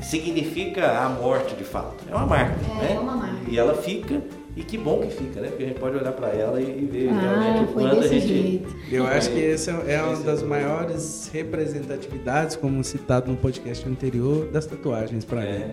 significa 0.00 0.98
a 1.00 1.08
morte 1.08 1.54
de 1.54 1.64
fato. 1.64 2.04
É 2.10 2.14
uma 2.14 2.26
marca. 2.26 2.58
É, 2.64 2.74
né? 2.74 2.94
é 2.94 2.98
uma 2.98 3.16
marca. 3.16 3.36
E 3.48 3.58
ela 3.58 3.74
fica 3.74 4.22
e 4.56 4.62
que 4.62 4.76
bom 4.76 5.00
que 5.00 5.10
fica, 5.10 5.40
né? 5.40 5.48
Porque 5.48 5.62
a 5.62 5.66
gente 5.66 5.78
pode 5.78 5.96
olhar 5.96 6.12
para 6.12 6.28
ela 6.28 6.60
e, 6.60 6.64
e 6.64 6.84
ver 6.84 7.08
ah, 7.08 7.20
realmente 7.20 7.70
o 7.70 7.72
quanto 7.72 8.00
a 8.00 8.06
gente. 8.08 8.26
Jeito. 8.26 8.76
Eu 8.90 9.06
acho 9.06 9.30
que 9.30 9.44
essa 9.44 9.70
é 9.70 10.02
uma 10.02 10.16
das 10.16 10.42
maiores 10.42 11.30
representatividades, 11.32 12.56
como 12.56 12.82
citado 12.82 13.30
no 13.30 13.36
podcast 13.36 13.88
anterior, 13.88 14.46
das 14.46 14.66
tatuagens 14.66 15.24
para 15.24 15.44
é. 15.44 15.58
mim. 15.58 15.64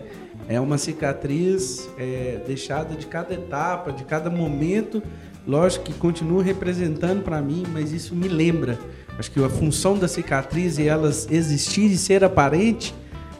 É 0.48 0.60
uma 0.60 0.78
cicatriz 0.78 1.88
é, 1.98 2.40
deixada 2.46 2.94
de 2.94 3.06
cada 3.06 3.34
etapa, 3.34 3.92
de 3.92 4.04
cada 4.04 4.30
momento. 4.30 5.02
Lógico 5.46 5.86
que 5.86 5.94
continua 5.94 6.42
representando 6.42 7.22
para 7.22 7.40
mim, 7.42 7.64
mas 7.72 7.92
isso 7.92 8.14
me 8.14 8.28
lembra. 8.28 8.78
Acho 9.18 9.30
que 9.32 9.44
a 9.44 9.48
função 9.48 9.98
da 9.98 10.06
cicatriz 10.06 10.78
e 10.78 10.86
elas 10.86 11.26
existir 11.30 11.90
e 11.90 11.98
ser 11.98 12.22
aparente 12.22 12.94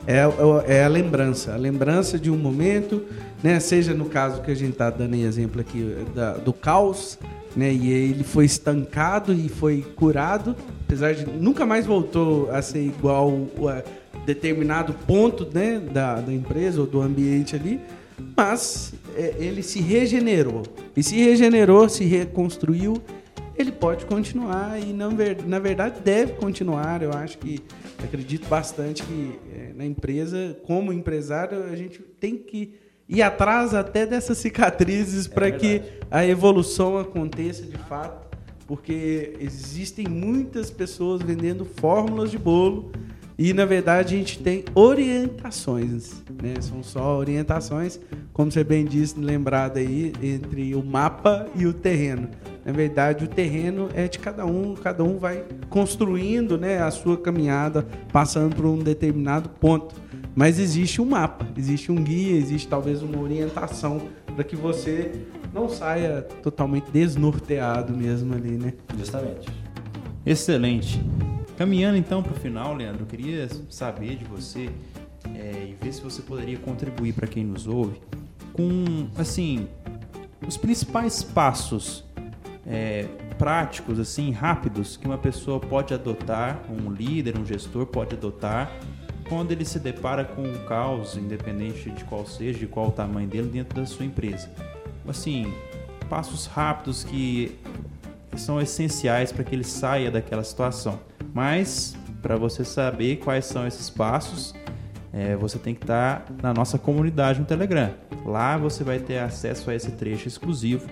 é, 0.08 0.16
é, 0.16 0.78
é 0.78 0.84
a 0.84 0.88
lembrança. 0.88 1.52
A 1.52 1.56
lembrança 1.56 2.18
de 2.18 2.30
um 2.30 2.36
momento 2.36 3.04
né? 3.42 3.60
Seja 3.60 3.94
no 3.94 4.06
caso 4.06 4.42
que 4.42 4.50
a 4.50 4.54
gente 4.54 4.72
está 4.72 4.90
dando 4.90 5.14
exemplo 5.14 5.60
aqui 5.60 5.96
da, 6.14 6.32
do 6.34 6.52
caos, 6.52 7.18
né? 7.56 7.72
E 7.72 7.90
ele 7.90 8.24
foi 8.24 8.44
estancado 8.44 9.32
e 9.32 9.48
foi 9.48 9.84
curado, 9.96 10.56
apesar 10.84 11.14
de 11.14 11.26
nunca 11.26 11.64
mais 11.64 11.86
voltou 11.86 12.50
a 12.50 12.60
ser 12.62 12.82
igual 12.82 13.46
a 13.68 13.82
determinado 14.26 14.92
ponto, 14.92 15.48
né? 15.52 15.80
Da, 15.92 16.20
da 16.20 16.32
empresa 16.32 16.80
ou 16.80 16.86
do 16.86 17.00
ambiente 17.00 17.54
ali, 17.54 17.80
mas 18.36 18.92
é, 19.16 19.34
ele 19.38 19.62
se 19.62 19.80
regenerou 19.80 20.64
e 20.96 21.02
se 21.02 21.16
regenerou, 21.16 21.88
se 21.88 22.04
reconstruiu. 22.04 23.00
Ele 23.56 23.72
pode 23.72 24.06
continuar 24.06 24.80
e 24.80 24.92
não, 24.92 25.10
na 25.44 25.58
verdade 25.58 26.00
deve 26.00 26.34
continuar. 26.34 27.02
Eu 27.02 27.12
acho 27.12 27.38
que 27.38 27.60
acredito 28.04 28.48
bastante 28.48 29.02
que 29.02 29.36
na 29.78 29.86
empresa, 29.86 30.58
como 30.64 30.92
empresário, 30.92 31.62
a 31.62 31.76
gente 31.76 32.00
tem 32.00 32.36
que 32.36 32.74
e 33.08 33.22
atrás 33.22 33.72
até 33.74 34.04
dessas 34.04 34.36
cicatrizes 34.36 35.26
é 35.26 35.30
para 35.30 35.52
que 35.52 35.80
a 36.10 36.26
evolução 36.26 36.98
aconteça 36.98 37.62
de 37.64 37.78
fato, 37.78 38.36
porque 38.66 39.34
existem 39.38 40.08
muitas 40.08 40.68
pessoas 40.68 41.22
vendendo 41.22 41.64
fórmulas 41.64 42.32
de 42.32 42.36
bolo 42.36 42.90
e 43.38 43.52
na 43.52 43.64
verdade 43.64 44.16
a 44.16 44.18
gente 44.18 44.42
tem 44.42 44.64
orientações, 44.74 46.24
né? 46.42 46.54
São 46.60 46.82
só 46.82 47.16
orientações, 47.16 48.00
como 48.32 48.50
você 48.50 48.64
bem 48.64 48.84
disse, 48.84 49.18
lembrado 49.18 49.76
aí 49.76 50.12
entre 50.20 50.74
o 50.74 50.84
mapa 50.84 51.46
e 51.54 51.64
o 51.64 51.72
terreno. 51.72 52.28
Na 52.64 52.72
verdade, 52.72 53.24
o 53.24 53.28
terreno 53.28 53.88
é 53.94 54.08
de 54.08 54.18
cada 54.18 54.44
um, 54.44 54.74
cada 54.74 55.02
um 55.02 55.16
vai 55.16 55.44
construindo, 55.70 56.58
né, 56.58 56.82
a 56.82 56.90
sua 56.90 57.16
caminhada, 57.16 57.86
passando 58.12 58.54
por 58.54 58.66
um 58.66 58.78
determinado 58.78 59.48
ponto. 59.48 59.94
Mas 60.34 60.58
existe 60.58 61.00
um 61.00 61.06
mapa, 61.06 61.46
existe 61.56 61.90
um 61.90 61.96
guia, 61.96 62.36
existe 62.36 62.68
talvez 62.68 63.02
uma 63.02 63.20
orientação 63.20 64.02
para 64.34 64.44
que 64.44 64.54
você 64.54 65.12
não 65.54 65.68
saia 65.68 66.22
totalmente 66.42 66.90
desnorteado 66.90 67.96
mesmo 67.96 68.34
ali, 68.34 68.58
né? 68.58 68.74
Justamente. 68.98 69.48
Excelente. 70.26 71.00
Caminhando 71.58 71.98
então 71.98 72.22
para 72.22 72.30
o 72.30 72.36
final, 72.36 72.72
Leandro, 72.72 73.02
eu 73.02 73.06
queria 73.06 73.48
saber 73.68 74.14
de 74.14 74.24
você 74.24 74.70
é, 75.34 75.70
e 75.70 75.76
ver 75.82 75.92
se 75.92 76.00
você 76.00 76.22
poderia 76.22 76.56
contribuir 76.56 77.12
para 77.12 77.26
quem 77.26 77.44
nos 77.44 77.66
ouve 77.66 78.00
com, 78.52 79.08
assim, 79.16 79.66
os 80.46 80.56
principais 80.56 81.24
passos 81.24 82.04
é, 82.64 83.06
práticos, 83.38 83.98
assim, 83.98 84.30
rápidos 84.30 84.96
que 84.96 85.04
uma 85.04 85.18
pessoa 85.18 85.58
pode 85.58 85.92
adotar, 85.92 86.60
um 86.70 86.92
líder, 86.92 87.36
um 87.36 87.44
gestor 87.44 87.86
pode 87.86 88.14
adotar 88.14 88.70
quando 89.28 89.50
ele 89.50 89.64
se 89.64 89.80
depara 89.80 90.24
com 90.24 90.42
um 90.42 90.64
caos, 90.64 91.16
independente 91.16 91.90
de 91.90 92.04
qual 92.04 92.24
seja, 92.24 92.60
de 92.60 92.68
qual 92.68 92.86
o 92.86 92.92
tamanho 92.92 93.26
dele, 93.28 93.48
dentro 93.48 93.80
da 93.80 93.84
sua 93.84 94.04
empresa. 94.04 94.48
Assim, 95.08 95.52
passos 96.08 96.46
rápidos 96.46 97.02
que 97.02 97.58
são 98.36 98.60
essenciais 98.60 99.32
para 99.32 99.42
que 99.42 99.56
ele 99.56 99.64
saia 99.64 100.08
daquela 100.08 100.44
situação. 100.44 101.00
Mas, 101.32 101.96
para 102.22 102.36
você 102.36 102.64
saber 102.64 103.16
quais 103.16 103.44
são 103.44 103.66
esses 103.66 103.88
passos, 103.90 104.54
é, 105.12 105.36
você 105.36 105.58
tem 105.58 105.74
que 105.74 105.82
estar 105.82 106.20
tá 106.20 106.34
na 106.42 106.54
nossa 106.54 106.78
comunidade 106.78 107.40
no 107.40 107.46
Telegram. 107.46 107.92
Lá 108.24 108.56
você 108.56 108.84
vai 108.84 108.98
ter 108.98 109.18
acesso 109.18 109.70
a 109.70 109.74
esse 109.74 109.92
trecho 109.92 110.28
exclusivo 110.28 110.86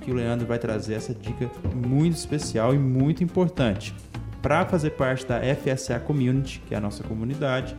que 0.00 0.10
o 0.10 0.14
Leandro 0.14 0.46
vai 0.46 0.58
trazer 0.58 0.94
essa 0.94 1.14
dica 1.14 1.50
muito 1.74 2.16
especial 2.16 2.74
e 2.74 2.78
muito 2.78 3.22
importante. 3.22 3.94
Para 4.40 4.64
fazer 4.64 4.90
parte 4.90 5.26
da 5.26 5.40
FSA 5.40 6.00
Community, 6.00 6.62
que 6.66 6.74
é 6.74 6.78
a 6.78 6.80
nossa 6.80 7.04
comunidade, 7.04 7.76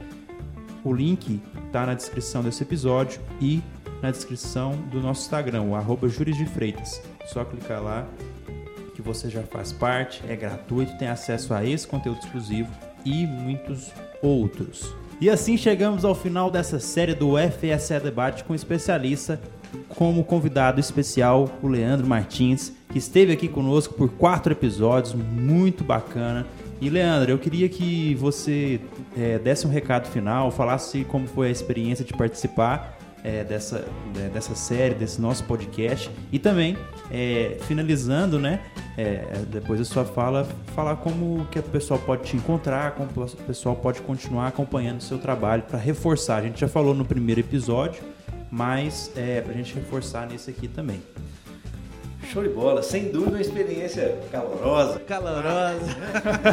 o 0.83 0.93
link 0.93 1.41
está 1.65 1.85
na 1.85 1.95
descrição 1.95 2.43
desse 2.43 2.61
episódio 2.61 3.19
e 3.39 3.61
na 4.01 4.11
descrição 4.11 4.75
do 4.91 4.99
nosso 4.99 5.21
Instagram, 5.23 5.63
o 5.63 5.75
arroba 5.75 6.07
de 6.07 6.45
Freitas. 6.45 7.01
Só 7.25 7.43
clicar 7.43 7.81
lá 7.81 8.07
que 9.01 9.07
você 9.07 9.29
já 9.29 9.41
faz 9.41 9.73
parte, 9.73 10.21
é 10.27 10.35
gratuito, 10.35 10.97
tem 10.97 11.07
acesso 11.07 11.53
a 11.53 11.65
esse 11.65 11.87
conteúdo 11.87 12.19
exclusivo 12.19 12.69
e 13.03 13.25
muitos 13.25 13.91
outros. 14.21 14.93
E 15.19 15.29
assim 15.29 15.57
chegamos 15.57 16.05
ao 16.05 16.15
final 16.15 16.49
dessa 16.49 16.79
série 16.79 17.13
do 17.13 17.33
FSA 17.37 17.99
Debate 17.99 18.43
com 18.43 18.55
especialista 18.55 19.39
como 19.89 20.23
convidado 20.23 20.79
especial 20.79 21.49
o 21.61 21.67
Leandro 21.67 22.07
Martins, 22.07 22.73
que 22.89 22.97
esteve 22.97 23.31
aqui 23.31 23.47
conosco 23.47 23.93
por 23.93 24.09
quatro 24.09 24.51
episódios, 24.51 25.13
muito 25.13 25.83
bacana. 25.83 26.45
E 26.81 26.89
Leandro, 26.89 27.31
eu 27.31 27.37
queria 27.37 27.69
que 27.69 28.15
você 28.15 28.81
é, 29.15 29.37
desse 29.37 29.67
um 29.67 29.69
recado 29.69 30.09
final, 30.09 30.51
falasse 30.51 31.03
como 31.05 31.27
foi 31.27 31.47
a 31.47 31.51
experiência 31.51 32.03
de 32.03 32.13
participar 32.13 32.97
é, 33.23 33.43
dessa, 33.43 33.85
é, 34.17 34.29
dessa 34.29 34.55
série, 34.55 34.95
desse 34.95 35.19
nosso 35.21 35.43
podcast 35.43 36.09
e 36.31 36.39
também 36.39 36.77
é, 37.11 37.57
finalizando, 37.61 38.39
né, 38.39 38.61
é, 38.97 39.39
depois 39.47 39.79
da 39.79 39.85
sua 39.85 40.05
fala, 40.05 40.47
falar 40.75 40.97
como 40.97 41.45
que 41.47 41.59
o 41.59 41.63
pessoal 41.63 41.99
pode 41.99 42.23
te 42.23 42.35
encontrar, 42.35 42.91
como 42.91 43.09
o 43.15 43.37
pessoal 43.43 43.75
pode 43.75 44.01
continuar 44.01 44.47
acompanhando 44.47 44.99
o 44.99 45.03
seu 45.03 45.17
trabalho 45.17 45.63
para 45.63 45.77
reforçar. 45.77 46.37
A 46.37 46.41
gente 46.41 46.59
já 46.59 46.67
falou 46.67 46.93
no 46.93 47.05
primeiro 47.05 47.41
episódio, 47.41 48.01
mas 48.49 49.11
é, 49.15 49.41
para 49.41 49.53
a 49.53 49.55
gente 49.55 49.73
reforçar 49.75 50.27
nesse 50.27 50.49
aqui 50.49 50.67
também. 50.67 51.01
Show 52.31 52.43
de 52.43 52.49
bola, 52.49 52.81
sem 52.81 53.11
dúvida 53.11 53.31
uma 53.31 53.41
experiência 53.41 54.17
calorosa. 54.31 54.99
Calorosa. 54.99 55.97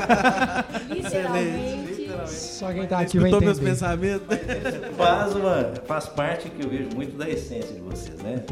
Literalmente. 0.91 1.88
Só 2.27 2.73
quem 2.73 2.87
tá 2.87 3.01
aqui 3.01 3.19
vai 3.19 3.31
entender. 3.31 3.45
meus 3.47 3.61
pensamentos. 3.61 4.27
Faz, 4.97 5.35
uma, 5.35 5.73
faz 5.87 6.09
parte 6.09 6.51
que 6.51 6.65
eu 6.65 6.69
vejo 6.69 6.89
muito 6.95 7.17
da 7.17 7.29
essência 7.29 7.73
de 7.73 7.81
vocês, 7.81 8.19
né? 8.21 8.45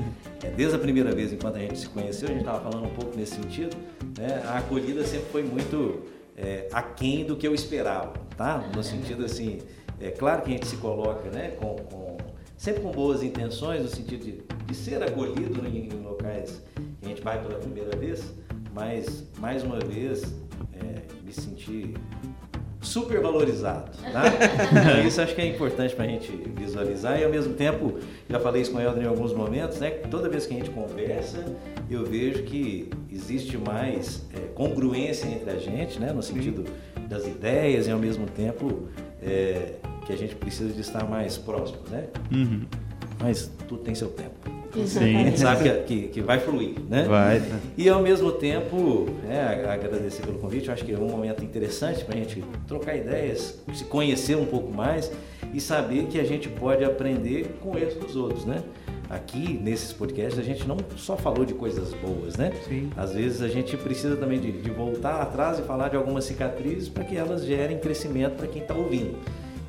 É, 0.43 0.51
desde 0.51 0.77
a 0.77 0.79
primeira 0.79 1.13
vez, 1.13 1.33
enquanto 1.33 1.57
a 1.57 1.59
gente 1.59 1.79
se 1.79 1.89
conheceu, 1.89 2.29
a 2.29 2.31
gente 2.31 2.41
estava 2.41 2.61
falando 2.61 2.87
um 2.87 2.95
pouco 2.95 3.17
nesse 3.17 3.35
sentido, 3.35 3.77
né? 4.19 4.43
A 4.47 4.59
acolhida 4.59 5.05
sempre 5.05 5.27
foi 5.33 5.43
muito 5.43 6.05
é, 6.37 6.69
aquém 6.73 7.25
do 7.25 7.37
que 7.37 7.47
eu 7.47 7.55
esperava, 7.55 8.13
tá? 8.37 8.59
No 8.75 8.83
sentido 8.83 9.25
assim, 9.25 9.59
é 10.01 10.11
claro 10.11 10.43
que 10.43 10.51
a 10.51 10.53
gente 10.53 10.67
se 10.67 10.77
coloca, 10.77 11.29
né? 11.31 11.53
Com, 11.59 11.77
com 11.77 12.17
sempre 12.57 12.83
com 12.83 12.91
boas 12.91 13.23
intenções, 13.23 13.83
no 13.83 13.89
sentido 13.89 14.25
de, 14.25 14.43
de 14.67 14.75
ser 14.75 15.03
acolhido 15.03 15.67
em, 15.67 15.89
em, 15.89 16.03
locais 16.03 16.63
que 17.01 17.07
a 17.07 17.09
gente 17.09 17.23
vai 17.23 17.41
pela 17.41 17.59
primeira 17.59 17.97
vez, 17.97 18.33
mas 18.73 19.25
mais 19.39 19.63
uma 19.63 19.79
vez 19.79 20.35
é, 20.73 21.03
me 21.25 21.33
senti 21.33 21.95
super 22.87 23.21
valorizado. 23.21 23.91
Tá? 24.13 24.23
Então, 24.71 25.03
isso 25.07 25.21
acho 25.21 25.35
que 25.35 25.41
é 25.41 25.47
importante 25.47 25.95
para 25.95 26.05
a 26.05 26.09
gente 26.09 26.31
visualizar 26.57 27.21
e 27.21 27.25
ao 27.25 27.31
mesmo 27.31 27.55
tempo, 27.55 27.99
já 28.29 28.41
falei 28.41 28.63
isso 28.63 28.73
com 28.73 28.79
o 28.79 28.81
Helder 28.81 29.05
em 29.05 29.07
alguns 29.07 29.33
momentos, 29.33 29.79
né? 29.79 29.91
toda 29.91 30.29
vez 30.29 30.47
que 30.47 30.55
a 30.55 30.57
gente 30.57 30.71
conversa, 30.71 31.45
eu 31.91 32.05
vejo 32.05 32.43
que 32.45 32.89
existe 33.13 33.59
mais 33.59 34.25
é, 34.35 34.41
congruência 34.55 35.27
entre 35.27 35.51
a 35.51 35.59
gente, 35.59 35.99
né? 35.99 36.13
no 36.13 36.23
sentido 36.23 36.65
das 37.09 37.27
ideias 37.27 37.87
e 37.87 37.91
ao 37.91 37.99
mesmo 37.99 38.27
tempo 38.27 38.89
é, 39.23 39.75
que 40.05 40.13
a 40.13 40.17
gente 40.17 40.35
precisa 40.35 40.73
de 40.73 40.81
estar 40.81 41.05
mais 41.09 41.37
próximo, 41.37 41.81
né? 41.91 42.07
Uhum. 42.33 42.63
Mas 43.19 43.51
tudo 43.67 43.83
tem 43.83 43.95
seu 43.95 44.09
tempo. 44.09 44.46
Exatamente. 44.77 45.41
sabe 45.41 45.63
que, 45.63 45.81
que, 45.83 46.09
que 46.09 46.21
vai 46.21 46.39
fluir, 46.39 46.75
né? 46.89 47.05
Vai. 47.05 47.43
E 47.77 47.89
ao 47.89 48.03
mesmo 48.03 48.33
tempo, 48.33 49.07
né, 49.25 49.65
agradecer 49.69 50.23
pelo 50.23 50.39
convite, 50.39 50.69
eu 50.69 50.75
acho 50.75 50.85
que 50.85 50.93
é 50.93 50.99
um 50.99 51.09
momento 51.09 51.45
interessante 51.45 52.05
para 52.05 52.15
a 52.15 52.19
gente 52.19 52.45
trocar 52.67 52.97
ideias, 52.97 53.59
se 53.75 53.85
conhecer 53.85 54.37
um 54.37 54.47
pouco 54.47 54.73
mais 54.73 55.11
e 55.53 55.61
saber 55.61 56.07
que 56.07 56.19
a 56.19 56.25
gente 56.25 56.49
pode 56.49 56.85
aprender 56.85 57.57
com 57.61 57.77
erros 57.79 57.95
dos 57.95 58.17
outros, 58.17 58.45
né? 58.45 58.63
Aqui 59.09 59.59
nesses 59.63 59.93
podcasts 59.93 60.39
a 60.39 60.43
gente 60.43 60.67
não 60.67 60.77
só 60.97 61.17
falou 61.17 61.45
de 61.45 61.55
coisas 61.55 61.95
boas, 61.95 62.37
né? 62.37 62.53
Sim. 62.67 62.91
Às 62.97 63.13
vezes 63.13 63.41
a 63.41 63.49
gente 63.49 63.77
precisa 63.77 64.17
também 64.17 64.41
de, 64.41 64.51
de 64.51 64.71
voltar 64.71 65.21
atrás 65.23 65.61
e 65.61 65.63
falar 65.63 65.91
de 65.91 65.97
algumas 65.97 66.25
cicatrizes 66.25 66.89
para 66.89 67.05
que 67.05 67.17
elas 67.17 67.45
gerem 67.45 67.79
crescimento 67.79 68.37
para 68.37 68.49
quem 68.49 68.63
está 68.63 68.75
ouvindo. 68.75 69.17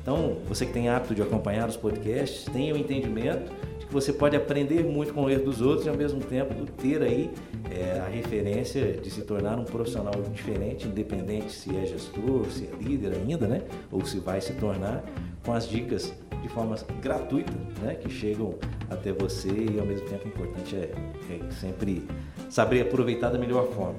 Então, 0.02 0.38
você 0.48 0.64
que 0.64 0.72
tem 0.72 0.88
hábito 0.88 1.14
de 1.14 1.22
acompanhar 1.22 1.68
os 1.68 1.76
podcasts, 1.76 2.46
tenha 2.52 2.74
o 2.74 2.78
entendimento 2.78 3.52
de 3.52 3.67
que 3.88 3.94
você 3.94 4.12
pode 4.12 4.36
aprender 4.36 4.84
muito 4.84 5.14
com 5.14 5.24
o 5.24 5.30
erro 5.30 5.44
dos 5.44 5.60
outros 5.62 5.86
e 5.86 5.88
ao 5.88 5.96
mesmo 5.96 6.20
tempo 6.20 6.54
ter 6.72 7.02
aí 7.02 7.30
é, 7.70 7.98
a 7.98 8.06
referência 8.06 8.92
de 8.92 9.10
se 9.10 9.22
tornar 9.22 9.58
um 9.58 9.64
profissional 9.64 10.14
diferente, 10.32 10.86
independente 10.86 11.50
se 11.50 11.74
é 11.74 11.86
gestor, 11.86 12.46
se 12.50 12.66
é 12.66 12.82
líder 12.82 13.14
ainda, 13.14 13.46
né? 13.46 13.62
Ou 13.90 14.04
se 14.04 14.18
vai 14.18 14.40
se 14.40 14.52
tornar, 14.52 15.02
com 15.42 15.52
as 15.52 15.66
dicas 15.66 16.12
de 16.42 16.48
forma 16.48 16.74
gratuita, 17.00 17.52
né? 17.82 17.94
Que 17.94 18.10
chegam 18.10 18.54
até 18.90 19.12
você 19.12 19.48
e 19.48 19.78
ao 19.78 19.86
mesmo 19.86 20.08
tempo 20.08 20.26
o 20.26 20.28
importante 20.28 20.76
é, 20.76 20.92
é 21.30 21.40
sempre 21.50 22.06
saber 22.48 22.80
aproveitar 22.82 23.30
da 23.30 23.38
melhor 23.38 23.68
forma. 23.68 23.94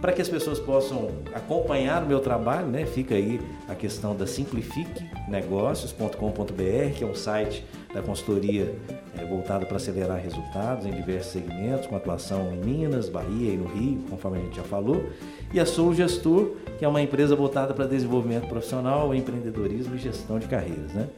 Para 0.00 0.12
que 0.12 0.20
as 0.20 0.28
pessoas 0.28 0.58
possam 0.58 1.10
acompanhar 1.34 2.02
o 2.02 2.06
meu 2.06 2.18
trabalho, 2.20 2.66
né? 2.66 2.84
Fica 2.86 3.14
aí 3.14 3.40
a 3.68 3.74
questão 3.74 4.16
da 4.16 4.26
simplifiquenegócios.com.br, 4.26 6.96
que 6.96 7.04
é 7.04 7.06
um 7.06 7.14
site 7.14 7.64
da 7.92 8.02
consultoria 8.02 8.74
é, 9.18 9.24
voltado 9.24 9.66
para 9.66 9.76
acelerar 9.76 10.18
resultados 10.18 10.86
em 10.86 10.90
diversos 10.90 11.32
segmentos, 11.32 11.86
com 11.86 11.94
atuação 11.94 12.52
em 12.52 12.56
Minas, 12.56 13.08
Bahia 13.08 13.52
e 13.52 13.56
no 13.56 13.66
Rio, 13.66 14.02
conforme 14.08 14.38
a 14.38 14.40
gente 14.40 14.56
já 14.56 14.62
falou. 14.62 15.04
E 15.52 15.60
a 15.60 15.66
Sou 15.66 15.94
Gestor, 15.94 16.56
que 16.78 16.84
é 16.84 16.88
uma 16.88 17.02
empresa 17.02 17.36
voltada 17.36 17.74
para 17.74 17.86
desenvolvimento 17.86 18.48
profissional, 18.48 19.14
empreendedorismo 19.14 19.94
e 19.94 19.98
gestão 19.98 20.38
de 20.38 20.46
carreiras, 20.46 20.92
né? 20.92 21.08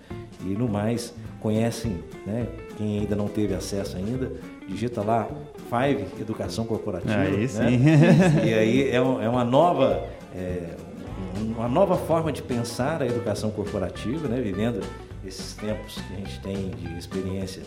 E 0.44 0.48
no 0.56 0.68
mais, 0.68 1.14
conhecem, 1.40 1.98
né? 2.26 2.46
Quem 2.76 3.00
ainda 3.00 3.14
não 3.16 3.28
teve 3.28 3.54
acesso 3.54 3.96
ainda, 3.96 4.32
digita 4.68 5.02
lá 5.02 5.28
Five 5.68 6.06
Educação 6.20 6.64
Corporativa. 6.64 7.14
Aí 7.20 7.36
né? 7.42 7.46
sim. 7.48 7.80
E 8.48 8.54
aí 8.54 8.82
é, 8.90 8.96
é 8.96 9.00
uma 9.28 9.44
nova 9.44 10.04
é, 10.34 10.74
um- 11.40 11.52
uma 11.58 11.68
nova 11.68 11.96
forma 11.96 12.32
de 12.32 12.42
pensar 12.42 13.00
a 13.02 13.06
educação 13.06 13.50
corporativa, 13.50 14.26
né? 14.28 14.40
Vivendo 14.40 14.80
esses 15.24 15.54
tempos 15.54 15.94
que 15.94 16.12
a 16.14 16.16
gente 16.16 16.40
tem 16.40 16.70
de 16.70 16.98
experiência 16.98 17.62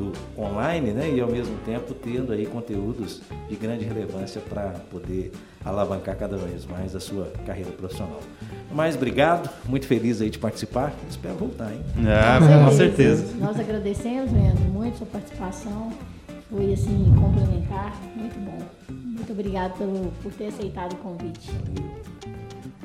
do 0.00 0.12
online, 0.40 0.92
né? 0.92 1.12
E 1.14 1.20
ao 1.20 1.30
mesmo 1.30 1.54
tempo 1.66 1.92
tendo 1.92 2.32
aí 2.32 2.46
conteúdos 2.46 3.20
de 3.48 3.56
grande 3.56 3.84
relevância 3.84 4.40
para 4.40 4.70
poder 4.90 5.30
alavancar 5.62 6.16
cada 6.16 6.38
vez 6.38 6.64
mais 6.64 6.96
a 6.96 7.00
sua 7.00 7.30
carreira 7.44 7.70
profissional. 7.70 8.20
Mas 8.72 8.96
obrigado, 8.96 9.50
muito 9.68 9.86
feliz 9.86 10.22
aí 10.22 10.30
de 10.30 10.38
participar. 10.38 10.94
Espero 11.08 11.34
voltar, 11.34 11.70
hein? 11.70 11.82
Ah, 12.08 12.38
com 12.64 12.72
certeza. 12.72 13.36
Nós 13.36 13.60
agradecemos, 13.60 14.32
Leandro, 14.32 14.64
muito 14.64 14.96
sua 14.96 15.06
participação. 15.06 15.92
Foi 16.50 16.72
assim, 16.72 17.14
complementar, 17.20 17.94
muito 18.16 18.38
bom. 18.40 18.58
Muito 18.90 19.32
obrigado 19.32 19.76
pelo, 19.76 20.10
por 20.22 20.32
ter 20.32 20.46
aceitado 20.46 20.94
o 20.94 20.96
convite. 20.96 21.50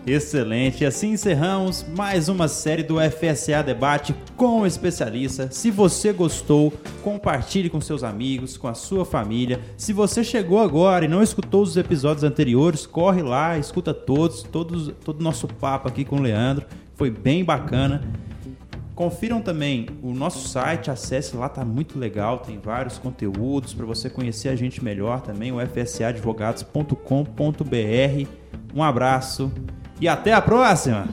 Excelente. 0.05 0.85
Assim 0.85 1.13
encerramos 1.13 1.83
mais 1.97 2.29
uma 2.29 2.47
série 2.47 2.83
do 2.83 2.97
FSA 2.99 3.63
Debate 3.63 4.13
com 4.37 4.61
o 4.61 4.67
especialista. 4.67 5.49
Se 5.51 5.71
você 5.71 6.13
gostou, 6.13 6.71
compartilhe 7.01 7.71
com 7.71 7.81
seus 7.81 8.03
amigos, 8.03 8.55
com 8.55 8.67
a 8.67 8.75
sua 8.75 9.03
família. 9.03 9.59
Se 9.75 9.93
você 9.93 10.23
chegou 10.23 10.59
agora 10.59 11.05
e 11.05 11.07
não 11.07 11.23
escutou 11.23 11.63
os 11.63 11.75
episódios 11.75 12.23
anteriores, 12.23 12.85
corre 12.85 13.23
lá, 13.23 13.57
escuta 13.57 13.95
todos, 13.95 14.43
todos 14.43 14.93
todo 15.03 15.21
o 15.21 15.23
nosso 15.23 15.47
papo 15.47 15.87
aqui 15.87 16.05
com 16.05 16.17
o 16.17 16.21
Leandro. 16.21 16.67
Foi 16.93 17.09
bem 17.09 17.43
bacana. 17.43 18.03
Confiram 18.93 19.41
também 19.41 19.87
o 20.03 20.13
nosso 20.13 20.47
site, 20.47 20.91
acesse 20.91 21.35
lá, 21.35 21.49
tá 21.49 21.65
muito 21.65 21.97
legal, 21.99 22.39
tem 22.39 22.59
vários 22.59 22.97
conteúdos 22.97 23.73
para 23.73 23.85
você 23.85 24.09
conhecer 24.09 24.47
a 24.49 24.55
gente 24.55 24.81
melhor 24.81 25.19
também, 25.19 25.51
o 25.51 25.57
fsadvogados.com.br. 25.59 28.29
Um 28.73 28.81
abraço 28.81 29.51
e 29.99 30.07
até 30.07 30.33
a 30.33 30.41
próxima! 30.41 31.07